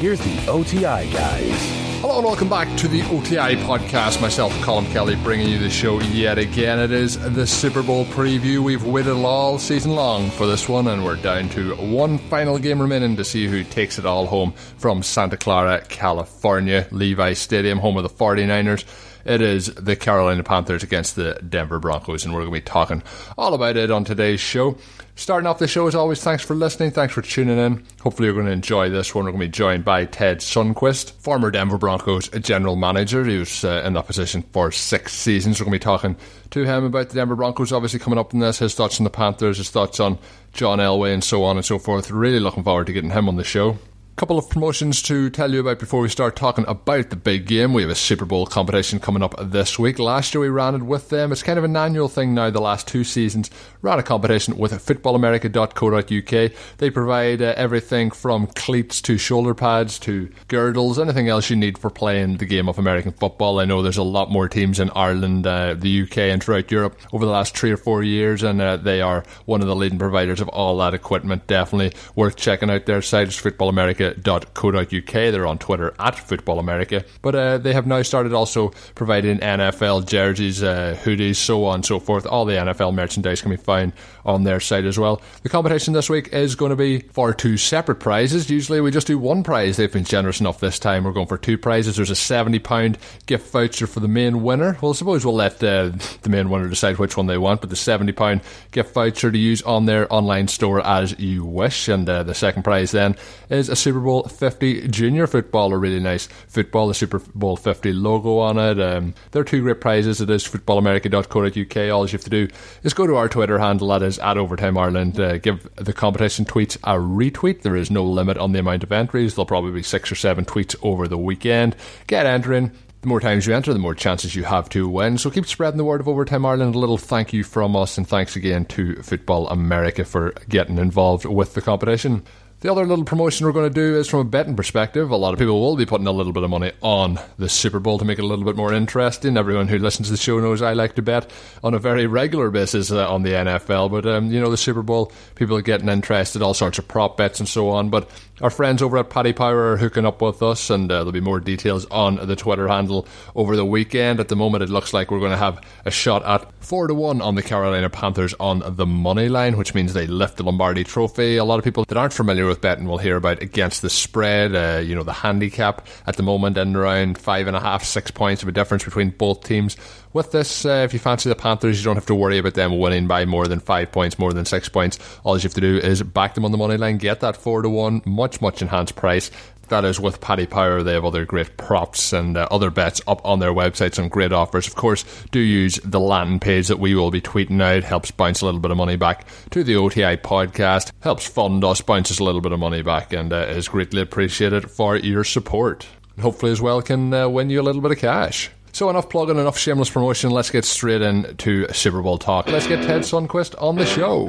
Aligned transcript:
here's 0.00 0.20
the 0.20 0.50
OTI 0.50 1.12
guys. 1.12 1.77
Hello 2.08 2.20
and 2.20 2.26
welcome 2.26 2.48
back 2.48 2.74
to 2.78 2.88
the 2.88 3.02
OTI 3.02 3.56
podcast. 3.66 4.22
Myself, 4.22 4.50
Colin 4.62 4.86
Kelly, 4.92 5.14
bringing 5.16 5.50
you 5.50 5.58
the 5.58 5.68
show 5.68 6.00
yet 6.00 6.38
again. 6.38 6.78
It 6.78 6.90
is 6.90 7.18
the 7.34 7.46
Super 7.46 7.82
Bowl 7.82 8.06
preview. 8.06 8.60
We've 8.60 8.82
waited 8.82 9.12
all 9.12 9.58
season 9.58 9.94
long 9.94 10.30
for 10.30 10.46
this 10.46 10.70
one, 10.70 10.86
and 10.86 11.04
we're 11.04 11.16
down 11.16 11.50
to 11.50 11.74
one 11.74 12.16
final 12.16 12.58
game 12.58 12.80
remaining 12.80 13.16
to 13.16 13.24
see 13.26 13.46
who 13.46 13.62
takes 13.62 13.98
it 13.98 14.06
all 14.06 14.24
home 14.24 14.52
from 14.78 15.02
Santa 15.02 15.36
Clara, 15.36 15.82
California, 15.82 16.88
Levi 16.92 17.34
Stadium, 17.34 17.78
home 17.78 17.98
of 17.98 18.04
the 18.04 18.08
49ers. 18.08 18.86
It 19.24 19.40
is 19.40 19.66
the 19.74 19.96
Carolina 19.96 20.42
Panthers 20.42 20.82
against 20.82 21.16
the 21.16 21.34
Denver 21.46 21.78
Broncos, 21.78 22.24
and 22.24 22.32
we're 22.32 22.40
going 22.40 22.52
to 22.54 22.60
be 22.60 22.64
talking 22.64 23.02
all 23.36 23.54
about 23.54 23.76
it 23.76 23.90
on 23.90 24.04
today's 24.04 24.40
show. 24.40 24.76
Starting 25.16 25.48
off 25.48 25.58
the 25.58 25.66
show, 25.66 25.88
as 25.88 25.96
always, 25.96 26.22
thanks 26.22 26.44
for 26.44 26.54
listening. 26.54 26.92
Thanks 26.92 27.12
for 27.12 27.22
tuning 27.22 27.58
in. 27.58 27.84
Hopefully, 28.02 28.26
you're 28.26 28.34
going 28.34 28.46
to 28.46 28.52
enjoy 28.52 28.88
this 28.88 29.14
one. 29.14 29.24
We're 29.24 29.32
going 29.32 29.40
to 29.40 29.46
be 29.48 29.52
joined 29.52 29.84
by 29.84 30.04
Ted 30.04 30.38
Sundquist, 30.38 31.10
former 31.12 31.50
Denver 31.50 31.76
Broncos 31.76 32.28
general 32.28 32.76
manager. 32.76 33.24
He 33.24 33.38
was 33.38 33.64
uh, 33.64 33.82
in 33.84 33.94
that 33.94 34.06
position 34.06 34.42
for 34.52 34.70
six 34.70 35.12
seasons. 35.12 35.58
We're 35.58 35.64
going 35.64 35.72
to 35.72 35.80
be 35.80 35.84
talking 35.84 36.16
to 36.50 36.64
him 36.64 36.84
about 36.84 37.08
the 37.08 37.16
Denver 37.16 37.34
Broncos, 37.34 37.72
obviously, 37.72 37.98
coming 37.98 38.18
up 38.18 38.32
in 38.32 38.38
this, 38.38 38.60
his 38.60 38.76
thoughts 38.76 39.00
on 39.00 39.04
the 39.04 39.10
Panthers, 39.10 39.58
his 39.58 39.70
thoughts 39.70 39.98
on 39.98 40.18
John 40.52 40.78
Elway, 40.78 41.12
and 41.12 41.24
so 41.24 41.42
on 41.42 41.56
and 41.56 41.66
so 41.66 41.80
forth. 41.80 42.12
Really 42.12 42.38
looking 42.38 42.62
forward 42.62 42.86
to 42.86 42.92
getting 42.92 43.10
him 43.10 43.28
on 43.28 43.36
the 43.36 43.44
show 43.44 43.76
couple 44.18 44.36
of 44.36 44.50
promotions 44.50 45.00
to 45.00 45.30
tell 45.30 45.52
you 45.52 45.60
about 45.60 45.78
before 45.78 46.00
we 46.00 46.08
start 46.08 46.34
talking 46.34 46.64
about 46.66 47.08
the 47.08 47.14
big 47.14 47.46
game. 47.46 47.72
We 47.72 47.82
have 47.82 47.90
a 47.92 47.94
Super 47.94 48.24
Bowl 48.24 48.46
competition 48.46 48.98
coming 48.98 49.22
up 49.22 49.36
this 49.38 49.78
week. 49.78 50.00
Last 50.00 50.34
year 50.34 50.40
we 50.40 50.48
ran 50.48 50.74
it 50.74 50.82
with 50.82 51.08
them. 51.08 51.30
It's 51.30 51.44
kind 51.44 51.56
of 51.56 51.64
an 51.64 51.76
annual 51.76 52.08
thing 52.08 52.34
now, 52.34 52.50
the 52.50 52.60
last 52.60 52.88
two 52.88 53.04
seasons. 53.04 53.48
Ran 53.80 54.00
a 54.00 54.02
competition 54.02 54.58
with 54.58 54.72
footballamerica.co.uk. 54.72 56.52
They 56.78 56.90
provide 56.90 57.40
uh, 57.40 57.54
everything 57.56 58.10
from 58.10 58.48
cleats 58.48 59.00
to 59.02 59.18
shoulder 59.18 59.54
pads 59.54 60.00
to 60.00 60.28
girdles, 60.48 60.98
anything 60.98 61.28
else 61.28 61.48
you 61.48 61.54
need 61.54 61.78
for 61.78 61.88
playing 61.88 62.38
the 62.38 62.46
game 62.46 62.68
of 62.68 62.76
American 62.76 63.12
football. 63.12 63.60
I 63.60 63.66
know 63.66 63.82
there's 63.82 63.98
a 63.98 64.02
lot 64.02 64.32
more 64.32 64.48
teams 64.48 64.80
in 64.80 64.90
Ireland, 64.96 65.46
uh, 65.46 65.74
the 65.74 66.02
UK, 66.02 66.18
and 66.18 66.42
throughout 66.42 66.72
Europe 66.72 66.98
over 67.12 67.24
the 67.24 67.30
last 67.30 67.56
three 67.56 67.70
or 67.70 67.76
four 67.76 68.02
years, 68.02 68.42
and 68.42 68.60
uh, 68.60 68.78
they 68.78 69.00
are 69.00 69.22
one 69.44 69.60
of 69.60 69.68
the 69.68 69.76
leading 69.76 70.00
providers 70.00 70.40
of 70.40 70.48
all 70.48 70.76
that 70.78 70.92
equipment. 70.92 71.46
Definitely 71.46 71.96
worth 72.16 72.34
checking 72.34 72.68
out 72.68 72.86
their 72.86 73.00
site, 73.00 73.32
Football 73.32 73.68
America 73.68 74.07
footballamerica.co.uk. 74.14 75.12
They're 75.12 75.46
on 75.46 75.58
Twitter 75.58 75.94
at 75.98 76.18
Football 76.18 76.58
America. 76.58 77.04
But 77.22 77.34
uh, 77.34 77.58
they 77.58 77.72
have 77.72 77.86
now 77.86 78.02
started 78.02 78.32
also 78.32 78.70
providing 78.94 79.38
NFL 79.38 80.06
jerseys, 80.06 80.62
uh, 80.62 80.96
hoodies, 81.02 81.36
so 81.36 81.64
on 81.64 81.76
and 81.76 81.86
so 81.86 81.98
forth. 81.98 82.26
All 82.26 82.44
the 82.44 82.54
NFL 82.54 82.94
merchandise 82.94 83.40
can 83.40 83.50
be 83.50 83.56
found 83.56 83.92
on 84.24 84.44
their 84.44 84.60
site 84.60 84.84
as 84.84 84.98
well. 84.98 85.22
The 85.42 85.48
competition 85.48 85.94
this 85.94 86.10
week 86.10 86.32
is 86.32 86.54
going 86.54 86.70
to 86.70 86.76
be 86.76 87.00
for 87.00 87.32
two 87.32 87.56
separate 87.56 87.96
prizes. 87.96 88.50
Usually 88.50 88.80
we 88.80 88.90
just 88.90 89.06
do 89.06 89.18
one 89.18 89.42
prize. 89.42 89.76
They've 89.76 89.92
been 89.92 90.04
generous 90.04 90.40
enough 90.40 90.60
this 90.60 90.78
time. 90.78 91.04
We're 91.04 91.12
going 91.12 91.26
for 91.26 91.38
two 91.38 91.58
prizes. 91.58 91.96
There's 91.96 92.10
a 92.10 92.14
£70 92.14 92.96
gift 93.26 93.50
voucher 93.52 93.86
for 93.86 94.00
the 94.00 94.08
main 94.08 94.42
winner. 94.42 94.76
Well, 94.80 94.92
I 94.92 94.94
suppose 94.94 95.24
we'll 95.24 95.34
let 95.34 95.62
uh, 95.62 95.92
the 96.22 96.28
main 96.28 96.50
winner 96.50 96.68
decide 96.68 96.98
which 96.98 97.16
one 97.16 97.26
they 97.26 97.38
want, 97.38 97.60
but 97.60 97.70
the 97.70 97.76
£70 97.76 98.42
gift 98.70 98.94
voucher 98.94 99.32
to 99.32 99.38
use 99.38 99.62
on 99.62 99.86
their 99.86 100.12
online 100.12 100.48
store 100.48 100.84
as 100.84 101.18
you 101.18 101.44
wish. 101.44 101.88
And 101.88 102.08
uh, 102.08 102.22
the 102.22 102.34
second 102.34 102.62
prize 102.64 102.90
then 102.90 103.16
is 103.48 103.68
a 103.68 103.76
Super 103.76 103.97
Bowl 103.98 104.24
50 104.24 104.88
junior 104.88 105.26
football, 105.26 105.72
a 105.72 105.78
really 105.78 106.00
nice 106.00 106.26
football, 106.48 106.88
the 106.88 106.94
Super 106.94 107.18
Bowl 107.34 107.56
50 107.56 107.92
logo 107.92 108.38
on 108.38 108.58
it. 108.58 108.80
Um, 108.80 109.14
there 109.32 109.42
are 109.42 109.44
two 109.44 109.62
great 109.62 109.80
prizes. 109.80 110.20
It 110.20 110.30
is 110.30 110.44
footballamerica.co.uk. 110.44 111.92
All 111.92 112.06
you 112.06 112.12
have 112.12 112.24
to 112.24 112.30
do 112.30 112.48
is 112.82 112.94
go 112.94 113.06
to 113.06 113.16
our 113.16 113.28
Twitter 113.28 113.58
handle, 113.58 113.88
that 113.88 114.02
is 114.02 114.18
at 114.18 114.38
Overtime 114.38 114.78
Ireland. 114.78 115.18
Uh, 115.18 115.38
give 115.38 115.68
the 115.76 115.92
competition 115.92 116.44
tweets 116.44 116.76
a 116.84 116.98
retweet. 116.98 117.62
There 117.62 117.76
is 117.76 117.90
no 117.90 118.04
limit 118.04 118.38
on 118.38 118.52
the 118.52 118.60
amount 118.60 118.82
of 118.82 118.92
entries. 118.92 119.34
There'll 119.34 119.46
probably 119.46 119.72
be 119.72 119.82
six 119.82 120.10
or 120.10 120.14
seven 120.14 120.44
tweets 120.44 120.76
over 120.82 121.08
the 121.08 121.18
weekend. 121.18 121.76
Get 122.06 122.26
entering. 122.26 122.72
The 123.00 123.06
more 123.06 123.20
times 123.20 123.46
you 123.46 123.54
enter, 123.54 123.72
the 123.72 123.78
more 123.78 123.94
chances 123.94 124.34
you 124.34 124.42
have 124.42 124.68
to 124.70 124.88
win. 124.88 125.18
So 125.18 125.30
keep 125.30 125.46
spreading 125.46 125.78
the 125.78 125.84
word 125.84 126.00
of 126.00 126.08
Overtime 126.08 126.44
Ireland. 126.44 126.74
A 126.74 126.78
little 126.78 126.98
thank 126.98 127.32
you 127.32 127.44
from 127.44 127.76
us, 127.76 127.96
and 127.96 128.08
thanks 128.08 128.34
again 128.34 128.64
to 128.66 129.00
Football 129.02 129.48
America 129.48 130.04
for 130.04 130.32
getting 130.48 130.78
involved 130.78 131.24
with 131.24 131.54
the 131.54 131.60
competition. 131.60 132.24
The 132.60 132.72
other 132.72 132.84
little 132.84 133.04
promotion 133.04 133.46
we're 133.46 133.52
going 133.52 133.72
to 133.72 133.74
do 133.74 133.96
is 133.96 134.08
from 134.08 134.18
a 134.18 134.24
betting 134.24 134.56
perspective. 134.56 135.12
A 135.12 135.16
lot 135.16 135.32
of 135.32 135.38
people 135.38 135.60
will 135.60 135.76
be 135.76 135.86
putting 135.86 136.08
a 136.08 136.12
little 136.12 136.32
bit 136.32 136.42
of 136.42 136.50
money 136.50 136.72
on 136.82 137.20
the 137.38 137.48
Super 137.48 137.78
Bowl 137.78 137.98
to 137.98 138.04
make 138.04 138.18
it 138.18 138.24
a 138.24 138.26
little 138.26 138.44
bit 138.44 138.56
more 138.56 138.74
interesting. 138.74 139.36
Everyone 139.36 139.68
who 139.68 139.78
listens 139.78 140.08
to 140.08 140.12
the 140.12 140.18
show 140.18 140.40
knows 140.40 140.60
I 140.60 140.72
like 140.72 140.96
to 140.96 141.02
bet 141.02 141.30
on 141.62 141.74
a 141.74 141.78
very 141.78 142.08
regular 142.08 142.50
basis 142.50 142.90
uh, 142.90 143.08
on 143.08 143.22
the 143.22 143.30
NFL, 143.30 143.92
but 143.92 144.06
um, 144.06 144.32
you 144.32 144.40
know 144.40 144.50
the 144.50 144.56
Super 144.56 144.82
Bowl, 144.82 145.12
people 145.36 145.56
are 145.56 145.62
getting 145.62 145.88
interested, 145.88 146.42
all 146.42 146.52
sorts 146.52 146.80
of 146.80 146.88
prop 146.88 147.16
bets 147.16 147.38
and 147.38 147.48
so 147.48 147.68
on. 147.68 147.90
But 147.90 148.10
our 148.40 148.50
friends 148.50 148.82
over 148.82 148.98
at 148.98 149.10
Paddy 149.10 149.32
Power 149.32 149.72
are 149.72 149.76
hooking 149.76 150.06
up 150.06 150.22
with 150.22 150.42
us, 150.42 150.70
and 150.70 150.90
uh, 150.90 150.96
there'll 150.96 151.12
be 151.12 151.20
more 151.20 151.40
details 151.40 151.86
on 151.86 152.16
the 152.16 152.36
Twitter 152.36 152.68
handle 152.68 153.06
over 153.34 153.56
the 153.56 153.64
weekend. 153.64 154.20
At 154.20 154.28
the 154.28 154.36
moment, 154.36 154.62
it 154.62 154.70
looks 154.70 154.92
like 154.92 155.10
we're 155.10 155.18
going 155.18 155.32
to 155.32 155.36
have 155.36 155.60
a 155.84 155.90
shot 155.90 156.24
at 156.24 156.52
four 156.62 156.86
to 156.86 156.94
one 156.94 157.20
on 157.20 157.34
the 157.34 157.42
Carolina 157.42 157.90
Panthers 157.90 158.34
on 158.38 158.62
the 158.76 158.86
money 158.86 159.28
line, 159.28 159.56
which 159.56 159.74
means 159.74 159.94
they 159.94 160.06
lift 160.06 160.36
the 160.36 160.42
Lombardi 160.42 160.84
Trophy. 160.84 161.36
A 161.36 161.44
lot 161.44 161.58
of 161.58 161.64
people 161.64 161.84
that 161.84 161.96
aren't 161.96 162.12
familiar 162.12 162.46
with 162.46 162.60
betting 162.60 162.86
will 162.86 162.98
hear 162.98 163.16
about 163.16 163.42
against 163.42 163.82
the 163.82 163.90
spread, 163.90 164.54
uh, 164.54 164.80
you 164.80 164.94
know, 164.94 165.02
the 165.02 165.12
handicap 165.12 165.86
at 166.06 166.16
the 166.16 166.22
moment 166.22 166.56
and 166.58 166.76
around 166.76 167.18
five 167.18 167.46
and 167.46 167.56
a 167.56 167.60
half, 167.60 167.84
six 167.84 168.10
points 168.10 168.42
of 168.42 168.48
a 168.48 168.52
difference 168.52 168.84
between 168.84 169.10
both 169.10 169.44
teams. 169.44 169.76
With 170.12 170.32
this, 170.32 170.64
uh, 170.64 170.82
if 170.84 170.92
you 170.92 170.98
fancy 170.98 171.28
the 171.28 171.34
Panthers, 171.34 171.78
you 171.78 171.84
don't 171.84 171.96
have 171.96 172.06
to 172.06 172.14
worry 172.14 172.38
about 172.38 172.54
them 172.54 172.78
winning 172.78 173.06
by 173.06 173.24
more 173.24 173.46
than 173.46 173.60
five 173.60 173.92
points, 173.92 174.18
more 174.18 174.32
than 174.32 174.46
six 174.46 174.68
points. 174.68 174.98
All 175.22 175.36
you 175.36 175.42
have 175.42 175.54
to 175.54 175.60
do 175.60 175.76
is 175.76 176.02
back 176.02 176.34
them 176.34 176.44
on 176.44 176.50
the 176.50 176.58
money 176.58 176.76
line, 176.76 176.96
get 176.96 177.20
that 177.20 177.36
four 177.36 177.62
to 177.62 177.68
one, 177.68 178.00
much, 178.04 178.27
much 178.40 178.62
enhanced 178.62 178.96
price 178.96 179.30
that 179.68 179.84
is 179.84 180.00
with 180.00 180.20
Paddy 180.20 180.46
Power. 180.46 180.82
They 180.82 180.94
have 180.94 181.04
other 181.04 181.24
great 181.24 181.56
props 181.56 182.12
and 182.12 182.36
uh, 182.36 182.48
other 182.50 182.70
bets 182.70 183.00
up 183.06 183.24
on 183.24 183.38
their 183.38 183.52
website. 183.52 183.94
Some 183.94 184.08
great 184.08 184.32
offers. 184.32 184.66
Of 184.66 184.74
course, 184.74 185.04
do 185.30 185.40
use 185.40 185.78
the 185.84 186.00
landing 186.00 186.40
page 186.40 186.68
that 186.68 186.78
we 186.78 186.94
will 186.94 187.10
be 187.10 187.20
tweeting 187.20 187.62
out. 187.62 187.84
Helps 187.84 188.10
bounce 188.10 188.40
a 188.40 188.46
little 188.46 188.60
bit 188.60 188.70
of 188.70 188.76
money 188.76 188.96
back 188.96 189.26
to 189.50 189.62
the 189.62 189.76
OTI 189.76 190.16
podcast. 190.16 190.92
Helps 191.00 191.26
fund 191.26 191.64
us, 191.64 191.80
bounces 191.80 192.18
a 192.18 192.24
little 192.24 192.40
bit 192.40 192.52
of 192.52 192.60
money 192.60 192.82
back, 192.82 193.12
and 193.12 193.32
uh, 193.32 193.46
is 193.48 193.68
greatly 193.68 194.00
appreciated 194.00 194.70
for 194.70 194.96
your 194.96 195.24
support. 195.24 195.86
And 196.16 196.22
hopefully, 196.22 196.52
as 196.52 196.60
well, 196.60 196.82
can 196.82 197.12
uh, 197.12 197.28
win 197.28 197.50
you 197.50 197.60
a 197.60 197.62
little 197.62 197.82
bit 197.82 197.92
of 197.92 197.98
cash. 197.98 198.50
So 198.78 198.88
enough 198.88 199.08
plugging, 199.08 199.38
enough 199.38 199.58
shameless 199.58 199.90
promotion. 199.90 200.30
Let's 200.30 200.50
get 200.50 200.64
straight 200.64 201.02
into 201.02 201.66
Super 201.72 202.00
Bowl 202.00 202.16
talk. 202.16 202.46
Let's 202.46 202.68
get 202.68 202.86
Ted 202.86 203.00
Sundquist 203.00 203.60
on 203.60 203.74
the 203.74 203.84
show. 203.84 204.26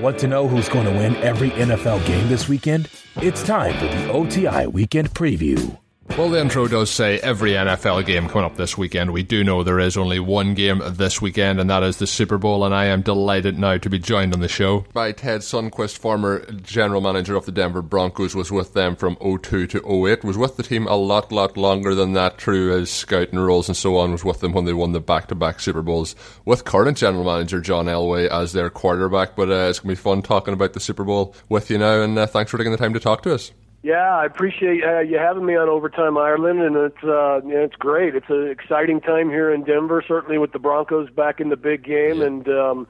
Want 0.00 0.20
to 0.20 0.28
know 0.28 0.46
who's 0.46 0.68
going 0.68 0.84
to 0.84 0.92
win 0.92 1.16
every 1.16 1.50
NFL 1.50 2.06
game 2.06 2.28
this 2.28 2.48
weekend? 2.48 2.88
It's 3.16 3.42
time 3.42 3.74
for 3.74 3.86
the 3.86 4.12
OTI 4.12 4.68
Weekend 4.68 5.10
Preview. 5.14 5.76
Well, 6.16 6.30
the 6.30 6.40
intro 6.40 6.66
does 6.66 6.90
say 6.90 7.20
every 7.20 7.52
NFL 7.52 8.04
game 8.04 8.28
coming 8.28 8.44
up 8.44 8.56
this 8.56 8.76
weekend. 8.76 9.12
We 9.12 9.22
do 9.22 9.44
know 9.44 9.62
there 9.62 9.78
is 9.78 9.96
only 9.96 10.18
one 10.18 10.54
game 10.54 10.82
this 10.84 11.22
weekend, 11.22 11.60
and 11.60 11.70
that 11.70 11.84
is 11.84 11.98
the 11.98 12.08
Super 12.08 12.38
Bowl. 12.38 12.64
And 12.64 12.74
I 12.74 12.86
am 12.86 13.02
delighted 13.02 13.56
now 13.56 13.76
to 13.76 13.88
be 13.88 14.00
joined 14.00 14.34
on 14.34 14.40
the 14.40 14.48
show 14.48 14.84
by 14.92 15.12
Ted 15.12 15.42
Sundquist, 15.42 15.96
former 15.96 16.44
general 16.54 17.00
manager 17.00 17.36
of 17.36 17.46
the 17.46 17.52
Denver 17.52 17.82
Broncos. 17.82 18.34
Was 18.34 18.50
with 18.50 18.72
them 18.72 18.96
from 18.96 19.16
02 19.16 19.68
to 19.68 20.06
08. 20.08 20.24
Was 20.24 20.36
with 20.36 20.56
the 20.56 20.64
team 20.64 20.88
a 20.88 20.96
lot, 20.96 21.30
lot 21.30 21.56
longer 21.56 21.94
than 21.94 22.14
that 22.14 22.40
through 22.40 22.76
his 22.76 22.90
scouting 22.90 23.38
roles 23.38 23.68
and 23.68 23.76
so 23.76 23.96
on. 23.96 24.10
Was 24.10 24.24
with 24.24 24.40
them 24.40 24.52
when 24.52 24.64
they 24.64 24.72
won 24.72 24.90
the 24.92 25.00
back-to-back 25.00 25.60
Super 25.60 25.82
Bowls 25.82 26.16
with 26.44 26.64
current 26.64 26.98
general 26.98 27.22
manager 27.22 27.60
John 27.60 27.86
Elway 27.86 28.28
as 28.28 28.52
their 28.52 28.70
quarterback. 28.70 29.36
But 29.36 29.50
uh, 29.50 29.68
it's 29.68 29.78
gonna 29.78 29.92
be 29.92 29.96
fun 29.96 30.22
talking 30.22 30.54
about 30.54 30.72
the 30.72 30.80
Super 30.80 31.04
Bowl 31.04 31.36
with 31.48 31.70
you 31.70 31.78
now, 31.78 32.00
and 32.00 32.18
uh, 32.18 32.26
thanks 32.26 32.50
for 32.50 32.58
taking 32.58 32.72
the 32.72 32.78
time 32.78 32.94
to 32.94 33.00
talk 33.00 33.22
to 33.22 33.34
us. 33.34 33.52
Yeah, 33.82 34.16
I 34.16 34.24
appreciate 34.24 34.82
uh, 34.82 35.00
you 35.00 35.18
having 35.18 35.46
me 35.46 35.54
on 35.56 35.68
Overtime 35.68 36.18
Ireland, 36.18 36.60
and 36.60 36.76
it's 36.76 37.04
uh, 37.04 37.40
it's 37.44 37.76
great. 37.76 38.16
It's 38.16 38.28
an 38.28 38.48
exciting 38.48 39.00
time 39.00 39.30
here 39.30 39.52
in 39.52 39.62
Denver, 39.62 40.02
certainly 40.06 40.36
with 40.36 40.52
the 40.52 40.58
Broncos 40.58 41.10
back 41.10 41.40
in 41.40 41.48
the 41.48 41.56
big 41.56 41.84
game, 41.84 42.18
yeah. 42.18 42.26
and 42.26 42.48
um, 42.48 42.88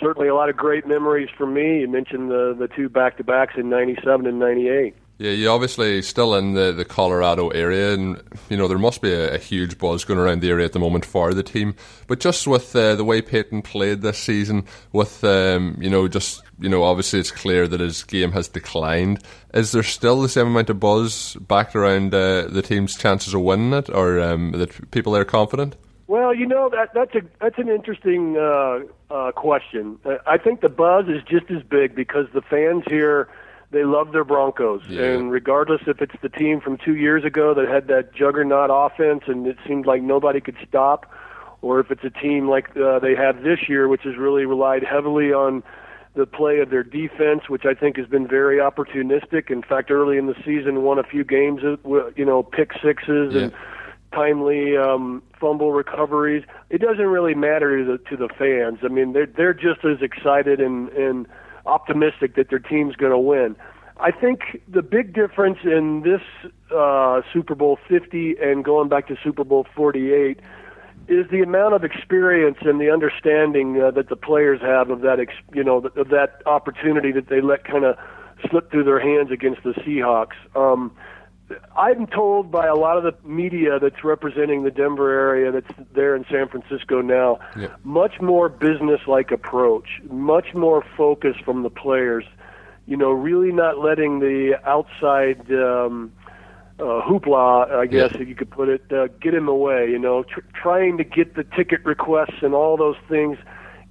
certainly 0.00 0.26
a 0.26 0.34
lot 0.34 0.48
of 0.48 0.56
great 0.56 0.84
memories 0.84 1.28
for 1.36 1.46
me. 1.46 1.80
You 1.80 1.88
mentioned 1.88 2.30
the 2.30 2.56
the 2.58 2.66
two 2.66 2.88
back 2.88 3.18
to 3.18 3.24
backs 3.24 3.54
in 3.56 3.70
'97 3.70 4.26
and 4.26 4.40
'98. 4.40 4.96
Yeah, 5.18 5.30
you're 5.30 5.52
obviously 5.52 6.02
still 6.02 6.34
in 6.34 6.52
the, 6.52 6.72
the 6.72 6.84
Colorado 6.84 7.48
area, 7.48 7.94
and 7.94 8.22
you 8.50 8.56
know 8.56 8.68
there 8.68 8.76
must 8.76 9.00
be 9.00 9.12
a, 9.12 9.36
a, 9.36 9.38
huge 9.38 9.78
buzz 9.78 10.04
going 10.04 10.20
around 10.20 10.42
the 10.42 10.50
area 10.50 10.66
at 10.66 10.74
the 10.74 10.78
moment 10.78 11.06
for 11.06 11.32
the 11.32 11.42
team. 11.42 11.74
But 12.06 12.20
just 12.20 12.46
with 12.46 12.76
uh, 12.76 12.96
the 12.96 13.04
way 13.04 13.22
Peyton 13.22 13.62
played 13.62 14.02
this 14.02 14.18
season, 14.18 14.66
with 14.92 15.24
um, 15.24 15.78
you 15.80 15.88
know 15.88 16.06
just 16.06 16.42
you 16.58 16.68
know 16.68 16.82
obviously 16.82 17.18
it's 17.18 17.30
clear 17.30 17.66
that 17.66 17.80
his 17.80 18.04
game 18.04 18.32
has 18.32 18.46
declined. 18.46 19.22
Is 19.54 19.72
there 19.72 19.82
still 19.82 20.20
the 20.20 20.28
same 20.28 20.48
amount 20.48 20.68
of 20.68 20.80
buzz 20.80 21.34
back 21.36 21.74
around 21.74 22.14
uh, 22.14 22.42
the 22.48 22.60
team's 22.60 22.94
chances 22.94 23.32
of 23.32 23.40
winning 23.40 23.72
it, 23.72 23.88
or 23.88 24.20
um, 24.20 24.52
that 24.52 24.90
people 24.90 25.16
are 25.16 25.24
confident? 25.24 25.76
Well, 26.08 26.34
you 26.34 26.46
know 26.46 26.68
that 26.68 26.92
that's 26.92 27.14
a 27.14 27.22
that's 27.40 27.58
an 27.58 27.70
interesting 27.70 28.36
uh, 28.36 28.80
uh 29.10 29.32
question. 29.32 29.98
I 30.26 30.36
think 30.36 30.60
the 30.60 30.68
buzz 30.68 31.06
is 31.08 31.22
just 31.22 31.50
as 31.50 31.62
big 31.62 31.94
because 31.94 32.26
the 32.34 32.42
fans 32.42 32.84
here 32.86 33.30
they 33.70 33.84
love 33.84 34.12
their 34.12 34.24
Broncos, 34.24 34.82
Yeah. 34.88 35.04
and 35.04 35.30
regardless 35.30 35.82
if 35.86 36.00
it's 36.00 36.14
the 36.22 36.28
team 36.28 36.60
from 36.60 36.76
two 36.78 36.94
years 36.96 37.24
ago 37.24 37.54
that 37.54 37.68
had 37.68 37.88
that 37.88 38.14
juggernaut 38.14 38.70
offense 38.72 39.24
and 39.26 39.46
it 39.46 39.56
seemed 39.66 39.86
like 39.86 40.02
nobody 40.02 40.40
could 40.40 40.56
stop, 40.68 41.06
or 41.62 41.80
if 41.80 41.90
it's 41.90 42.04
a 42.04 42.10
team 42.10 42.48
like 42.48 42.76
uh, 42.76 42.98
they 43.00 43.14
have 43.14 43.42
this 43.42 43.68
year, 43.68 43.88
which 43.88 44.02
has 44.02 44.16
really 44.16 44.44
relied 44.44 44.84
heavily 44.84 45.32
on 45.32 45.62
the 46.14 46.26
play 46.26 46.60
of 46.60 46.70
their 46.70 46.82
defense, 46.82 47.48
which 47.48 47.64
I 47.66 47.74
think 47.74 47.96
has 47.98 48.06
been 48.06 48.26
very 48.26 48.58
opportunistic. 48.58 49.50
In 49.50 49.62
fact, 49.62 49.90
early 49.90 50.16
in 50.16 50.26
the 50.26 50.36
season, 50.44 50.82
won 50.82 50.98
a 50.98 51.02
few 51.02 51.24
games, 51.24 51.62
uh, 51.62 51.76
with, 51.82 52.16
you 52.16 52.24
know, 52.24 52.42
pick 52.42 52.72
sixes 52.82 53.34
and 53.34 53.52
timely 54.12 54.76
um, 54.78 55.22
fumble 55.38 55.72
recoveries. 55.72 56.44
It 56.70 56.80
doesn't 56.80 57.04
really 57.04 57.34
matter 57.34 57.84
to 57.84 57.84
the 57.84 57.98
to 58.08 58.16
the 58.16 58.28
fans. 58.28 58.78
I 58.82 58.88
mean, 58.88 59.12
they're 59.12 59.26
they're 59.26 59.52
just 59.54 59.84
as 59.84 60.00
excited 60.00 60.60
and 60.60 60.88
and 60.90 61.26
optimistic 61.66 62.34
that 62.36 62.48
their 62.50 62.58
team's 62.58 62.96
going 62.96 63.12
to 63.12 63.18
win. 63.18 63.56
I 63.98 64.10
think 64.10 64.62
the 64.68 64.82
big 64.82 65.14
difference 65.14 65.58
in 65.64 66.02
this 66.02 66.20
uh, 66.74 67.22
Super 67.32 67.54
Bowl 67.54 67.78
50 67.88 68.36
and 68.42 68.64
going 68.64 68.88
back 68.88 69.08
to 69.08 69.16
Super 69.22 69.44
Bowl 69.44 69.66
48 69.74 70.38
is 71.08 71.26
the 71.30 71.40
amount 71.40 71.74
of 71.74 71.84
experience 71.84 72.58
and 72.62 72.80
the 72.80 72.90
understanding 72.90 73.80
uh, 73.80 73.90
that 73.92 74.08
the 74.08 74.16
players 74.16 74.60
have 74.60 74.90
of 74.90 75.00
that, 75.00 75.20
ex- 75.20 75.32
you 75.54 75.64
know, 75.64 75.80
th- 75.80 75.94
of 75.96 76.08
that 76.08 76.42
opportunity 76.46 77.12
that 77.12 77.28
they 77.28 77.40
let 77.40 77.64
kind 77.64 77.84
of 77.84 77.96
slip 78.50 78.70
through 78.70 78.84
their 78.84 79.00
hands 79.00 79.30
against 79.30 79.62
the 79.62 79.70
Seahawks. 79.70 80.36
Um, 80.54 80.94
I'm 81.76 82.06
told 82.08 82.50
by 82.50 82.66
a 82.66 82.74
lot 82.74 82.96
of 82.96 83.04
the 83.04 83.14
media 83.28 83.78
that's 83.78 84.02
representing 84.02 84.64
the 84.64 84.70
Denver 84.70 85.10
area 85.10 85.52
that's 85.52 85.72
there 85.94 86.16
in 86.16 86.24
San 86.30 86.48
Francisco 86.48 87.00
now, 87.02 87.38
Yeah. 87.56 87.68
much 87.84 88.20
more 88.20 88.48
business-like 88.48 89.30
approach, 89.30 90.00
much 90.10 90.54
more 90.54 90.82
focus 90.96 91.36
from 91.44 91.62
the 91.62 91.70
players. 91.70 92.24
You 92.86 92.96
know, 92.96 93.10
really 93.10 93.52
not 93.52 93.78
letting 93.78 94.18
the 94.20 94.58
outside 94.64 95.52
um, 95.52 96.12
uh, 96.80 97.02
hoopla, 97.02 97.70
I 97.70 97.86
guess 97.86 98.12
Yeah. 98.14 98.22
if 98.22 98.28
you 98.28 98.34
could 98.34 98.50
put 98.50 98.68
it, 98.68 98.82
uh, 98.92 99.08
get 99.20 99.34
in 99.34 99.46
the 99.46 99.54
way. 99.54 99.88
You 99.90 99.98
know, 99.98 100.24
tr- 100.24 100.40
trying 100.52 100.98
to 100.98 101.04
get 101.04 101.34
the 101.34 101.44
ticket 101.44 101.84
requests 101.84 102.42
and 102.42 102.54
all 102.54 102.76
those 102.76 102.96
things, 103.08 103.38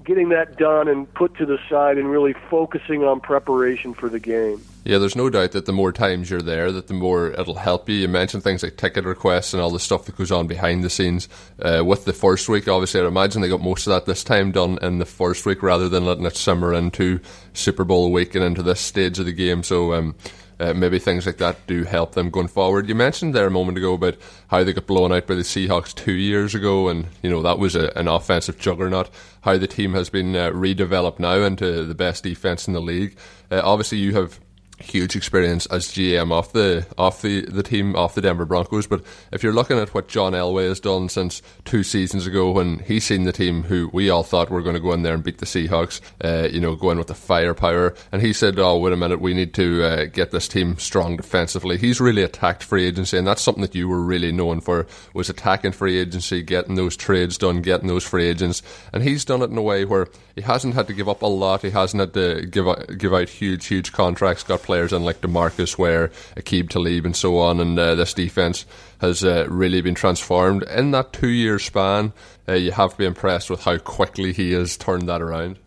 getting 0.03 0.29
that 0.29 0.57
done 0.57 0.87
and 0.87 1.11
put 1.13 1.35
to 1.37 1.45
the 1.45 1.57
side, 1.69 1.97
and 1.97 2.09
really 2.11 2.33
focusing 2.49 3.03
on 3.03 3.21
preparation 3.21 3.93
for 3.93 4.09
the 4.09 4.19
game. 4.19 4.61
Yeah, 4.85 4.99
there's 4.99 5.15
no 5.15 5.31
doubt 5.31 5.53
that 5.53 5.65
the 5.65 5.73
more 5.73 5.91
times 5.91 6.29
you're 6.29 6.43
there, 6.43 6.71
that 6.71 6.85
the 6.85 6.93
more 6.93 7.31
it'll 7.31 7.55
help 7.55 7.89
you. 7.89 7.95
You 7.95 8.07
mentioned 8.07 8.43
things 8.43 8.61
like 8.61 8.77
ticket 8.77 9.03
requests 9.03 9.51
and 9.51 9.61
all 9.61 9.71
the 9.71 9.79
stuff 9.79 10.05
that 10.05 10.15
goes 10.15 10.31
on 10.31 10.45
behind 10.45 10.83
the 10.83 10.91
scenes. 10.91 11.27
Uh, 11.59 11.83
with 11.83 12.05
the 12.05 12.13
first 12.13 12.47
week, 12.47 12.67
obviously, 12.67 13.01
I 13.01 13.07
imagine 13.07 13.41
they 13.41 13.49
got 13.49 13.61
most 13.61 13.87
of 13.87 13.93
that 13.93 14.05
this 14.05 14.23
time 14.23 14.51
done 14.51 14.77
in 14.83 14.99
the 14.99 15.05
first 15.05 15.47
week 15.47 15.63
rather 15.63 15.89
than 15.89 16.05
letting 16.05 16.25
it 16.27 16.37
simmer 16.37 16.71
into 16.71 17.19
Super 17.53 17.83
Bowl 17.83 18.11
week 18.11 18.35
and 18.35 18.43
into 18.43 18.61
this 18.61 18.79
stage 18.79 19.17
of 19.17 19.25
the 19.25 19.33
game. 19.33 19.63
So 19.63 19.95
um, 19.95 20.15
uh, 20.59 20.75
maybe 20.75 20.99
things 20.99 21.25
like 21.25 21.37
that 21.37 21.65
do 21.65 21.83
help 21.83 22.13
them 22.13 22.29
going 22.29 22.47
forward. 22.47 22.87
You 22.87 22.93
mentioned 22.93 23.33
there 23.33 23.47
a 23.47 23.51
moment 23.51 23.79
ago 23.79 23.93
about 23.93 24.17
how 24.49 24.63
they 24.63 24.71
got 24.71 24.85
blown 24.85 25.11
out 25.11 25.25
by 25.25 25.33
the 25.33 25.41
Seahawks 25.41 25.95
two 25.95 26.13
years 26.13 26.53
ago, 26.53 26.89
and 26.89 27.07
you 27.23 27.31
know 27.31 27.41
that 27.41 27.57
was 27.57 27.75
a, 27.75 27.91
an 27.97 28.07
offensive 28.07 28.59
juggernaut. 28.59 29.09
How 29.41 29.57
the 29.57 29.65
team 29.65 29.95
has 29.95 30.11
been 30.11 30.35
uh, 30.35 30.51
redeveloped 30.51 31.17
now 31.17 31.41
into 31.41 31.85
the 31.85 31.95
best 31.95 32.23
defense 32.23 32.67
in 32.67 32.75
the 32.75 32.81
league. 32.81 33.17
Uh, 33.49 33.61
obviously, 33.63 33.97
you 33.97 34.13
have 34.13 34.39
huge 34.79 35.15
experience 35.15 35.65
as 35.67 35.87
GM 35.87 36.31
off 36.31 36.51
the 36.51 36.85
off 36.97 37.21
the, 37.21 37.41
the 37.45 37.63
team 37.63 37.95
off 37.95 38.15
the 38.15 38.21
Denver 38.21 38.45
Broncos. 38.45 38.87
But 38.87 39.03
if 39.31 39.43
you're 39.43 39.53
looking 39.53 39.77
at 39.77 39.93
what 39.93 40.07
John 40.07 40.33
Elway 40.33 40.67
has 40.67 40.79
done 40.79 41.09
since 41.09 41.41
two 41.63 41.83
seasons 41.83 42.27
ago, 42.27 42.51
when 42.51 42.79
he's 42.79 43.05
seen 43.05 43.23
the 43.23 43.31
team 43.31 43.63
who 43.63 43.89
we 43.93 44.09
all 44.09 44.23
thought 44.23 44.49
were 44.49 44.61
going 44.61 44.75
to 44.75 44.81
go 44.81 44.93
in 44.93 45.03
there 45.03 45.13
and 45.13 45.23
beat 45.23 45.37
the 45.37 45.45
Seahawks, 45.45 46.01
uh, 46.23 46.47
you 46.49 46.59
know, 46.59 46.75
go 46.75 46.91
in 46.91 46.97
with 46.97 47.07
the 47.07 47.13
firepower, 47.13 47.95
and 48.11 48.21
he 48.21 48.33
said, 48.33 48.59
"Oh, 48.59 48.77
wait 48.77 48.93
a 48.93 48.97
minute, 48.97 49.21
we 49.21 49.33
need 49.33 49.53
to 49.55 49.83
uh, 49.83 50.05
get 50.05 50.31
this 50.31 50.47
team 50.47 50.77
strong 50.77 51.17
defensively." 51.17 51.77
He's 51.77 52.01
really 52.01 52.23
attacked 52.23 52.63
free 52.63 52.85
agency, 52.85 53.17
and 53.17 53.27
that's 53.27 53.41
something 53.41 53.61
that 53.61 53.75
you 53.75 53.87
were 53.87 54.01
really 54.01 54.31
known 54.31 54.61
for 54.61 54.87
was 55.13 55.29
attacking 55.29 55.71
free 55.71 55.97
agency, 55.97 56.41
getting 56.41 56.75
those 56.75 56.97
trades 56.97 57.37
done, 57.37 57.61
getting 57.61 57.87
those 57.87 58.03
free 58.03 58.27
agents, 58.27 58.61
and 58.93 59.03
he's 59.03 59.25
done 59.25 59.41
it 59.41 59.49
in 59.49 59.57
a 59.57 59.61
way 59.61 59.85
where 59.85 60.07
he 60.35 60.41
hasn't 60.41 60.73
had 60.73 60.87
to 60.87 60.93
give 60.93 61.07
up 61.07 61.21
a 61.21 61.27
lot. 61.27 61.61
He 61.61 61.69
hasn't 61.69 61.99
had 61.99 62.13
to 62.13 62.45
give 62.45 62.67
out, 62.67 62.97
give 62.97 63.13
out 63.13 63.29
huge, 63.29 63.65
huge 63.67 63.93
contracts. 63.93 64.43
Got 64.43 64.64
players 64.65 64.91
in 64.91 65.03
like 65.03 65.21
Demarcus 65.21 65.77
Ware, 65.77 66.09
Aqib 66.35 66.69
Talib, 66.69 67.05
and 67.05 67.15
so 67.15 67.37
on. 67.39 67.59
And 67.59 67.77
uh, 67.79 67.95
this 67.95 68.13
defense 68.13 68.65
has 68.99 69.23
uh, 69.23 69.45
really 69.49 69.81
been 69.81 69.95
transformed 69.95 70.63
in 70.63 70.91
that 70.91 71.13
two-year 71.13 71.59
span. 71.59 72.11
Uh, 72.47 72.53
you 72.53 72.71
have 72.71 72.91
to 72.91 72.97
be 72.97 73.05
impressed 73.05 73.49
with 73.49 73.63
how 73.63 73.77
quickly 73.77 74.33
he 74.33 74.51
has 74.53 74.75
turned 74.77 75.07
that 75.07 75.21
around. 75.21 75.57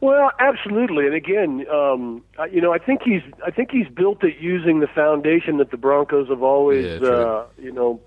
Well, 0.00 0.30
absolutely, 0.38 1.06
and 1.06 1.14
again, 1.14 1.64
um, 1.72 2.22
I- 2.38 2.46
you 2.46 2.60
know, 2.60 2.72
I 2.72 2.78
think 2.78 3.00
he's 3.02 3.22
I 3.44 3.50
think 3.50 3.70
he's 3.70 3.88
built 3.88 4.22
it 4.24 4.36
using 4.38 4.80
the 4.80 4.86
foundation 4.88 5.56
that 5.56 5.70
the 5.70 5.78
Broncos 5.78 6.28
have 6.28 6.42
always, 6.42 7.00
Yeah, 7.00 7.08
uh, 7.08 7.46
you 7.58 7.72
know, 7.72 8.00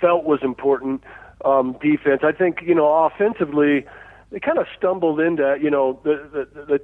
felt 0.00 0.24
was 0.24 0.40
important. 0.42 1.02
Um, 1.44 1.76
defense. 1.82 2.20
I 2.22 2.30
think 2.30 2.62
you 2.62 2.76
know, 2.76 2.86
offensively, 3.06 3.84
they 4.30 4.38
kind 4.38 4.58
of 4.58 4.66
stumbled 4.78 5.18
into 5.18 5.58
you 5.60 5.70
know 5.70 5.98
the 6.04 6.46
the. 6.54 6.62
the 6.64 6.80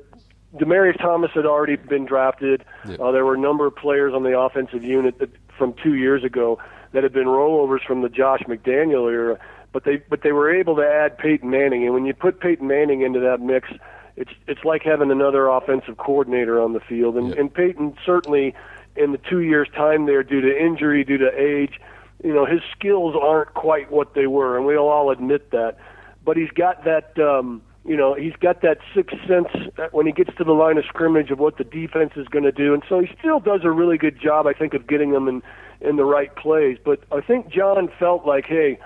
Demaryius 0.57 0.99
Thomas 0.99 1.31
had 1.35 1.45
already 1.47 1.77
been 1.77 2.07
drafted. 2.07 2.65
Yeah. 2.89 2.97
Uh, 2.97 3.13
there 3.13 3.25
were 3.25 3.35
a 3.35 3.39
number 3.39 3.67
of 3.67 3.77
players 3.77 4.15
on 4.15 4.23
the 4.23 4.39
offensive 4.39 4.83
unit 4.83 5.19
that, 5.19 5.31
from 5.59 5.75
two 5.83 5.95
years 5.95 6.25
ago 6.25 6.59
that 6.93 7.03
had 7.03 7.13
been 7.13 7.27
rollovers 7.27 7.85
from 7.87 8.01
the 8.01 8.09
Josh 8.09 8.41
McDaniel 8.49 9.11
era, 9.13 9.39
but 9.73 9.85
they 9.85 9.97
but 10.09 10.23
they 10.23 10.33
were 10.33 10.51
able 10.51 10.75
to 10.77 10.83
add 10.83 11.19
Peyton 11.19 11.51
Manning, 11.51 11.85
and 11.85 11.93
when 11.93 12.07
you 12.07 12.15
put 12.15 12.41
Peyton 12.41 12.67
Manning 12.67 13.03
into 13.03 13.21
that 13.21 13.41
mix, 13.41 13.69
it's 14.17 14.31
it's 14.47 14.65
like 14.65 14.83
having 14.83 15.11
another 15.11 15.49
offensive 15.49 15.99
coordinator 15.99 16.61
on 16.61 16.73
the 16.73 16.81
field. 16.81 17.17
And, 17.19 17.29
Yeah. 17.35 17.41
and 17.41 17.53
Peyton 17.53 17.95
certainly, 18.07 18.55
in 18.97 19.13
the 19.13 19.19
two 19.19 19.41
years' 19.41 19.69
time 19.77 20.07
there, 20.07 20.23
due 20.23 20.41
to 20.41 20.59
injury, 20.65 21.05
due 21.05 21.19
to 21.19 21.31
age, 21.39 21.79
you 22.25 22.33
know 22.33 22.47
his 22.47 22.63
skills 22.77 23.15
aren't 23.21 23.53
quite 23.53 23.91
what 23.93 24.15
they 24.15 24.27
were, 24.27 24.57
and 24.57 24.65
we'll 24.65 24.89
all 24.89 25.11
admit 25.11 25.51
that. 25.51 25.77
But 26.25 26.39
he's 26.39 26.51
got 26.51 26.85
that. 26.85 27.19
Um, 27.19 27.61
you 27.89 27.97
know, 27.97 28.15
he's 28.15 28.35
got 28.39 28.61
that 28.61 28.79
sixth 28.95 29.17
sense 29.27 29.49
when 29.93 30.05
he 30.05 30.13
gets 30.13 30.31
to 30.37 30.45
the 30.45 30.53
line 30.53 30.77
of 30.77 30.85
scrimmage 30.85 31.31
of 31.31 31.39
what 31.39 31.57
the 31.57 31.65
defense 31.65 32.13
is 32.17 32.29
going 32.29 32.45
to 32.45 32.53
do, 32.53 32.75
and 32.75 32.83
so 32.87 33.01
he 33.01 33.09
still 33.19 33.41
does 33.41 33.63
a 33.65 33.71
really 33.71 33.97
good 33.97 34.21
job, 34.21 34.47
I 34.47 34.53
think, 34.53 34.75
of 34.75 34.87
getting 34.87 35.13
them 35.13 35.27
in 35.27 35.43
in 35.81 35.97
the 35.97 36.05
right 36.05 36.35
plays. 36.37 36.77
But 36.85 37.01
I 37.11 37.23
think 37.23 37.49
John 37.49 37.89
felt 37.99 38.27
like, 38.27 38.45
hey, 38.47 38.79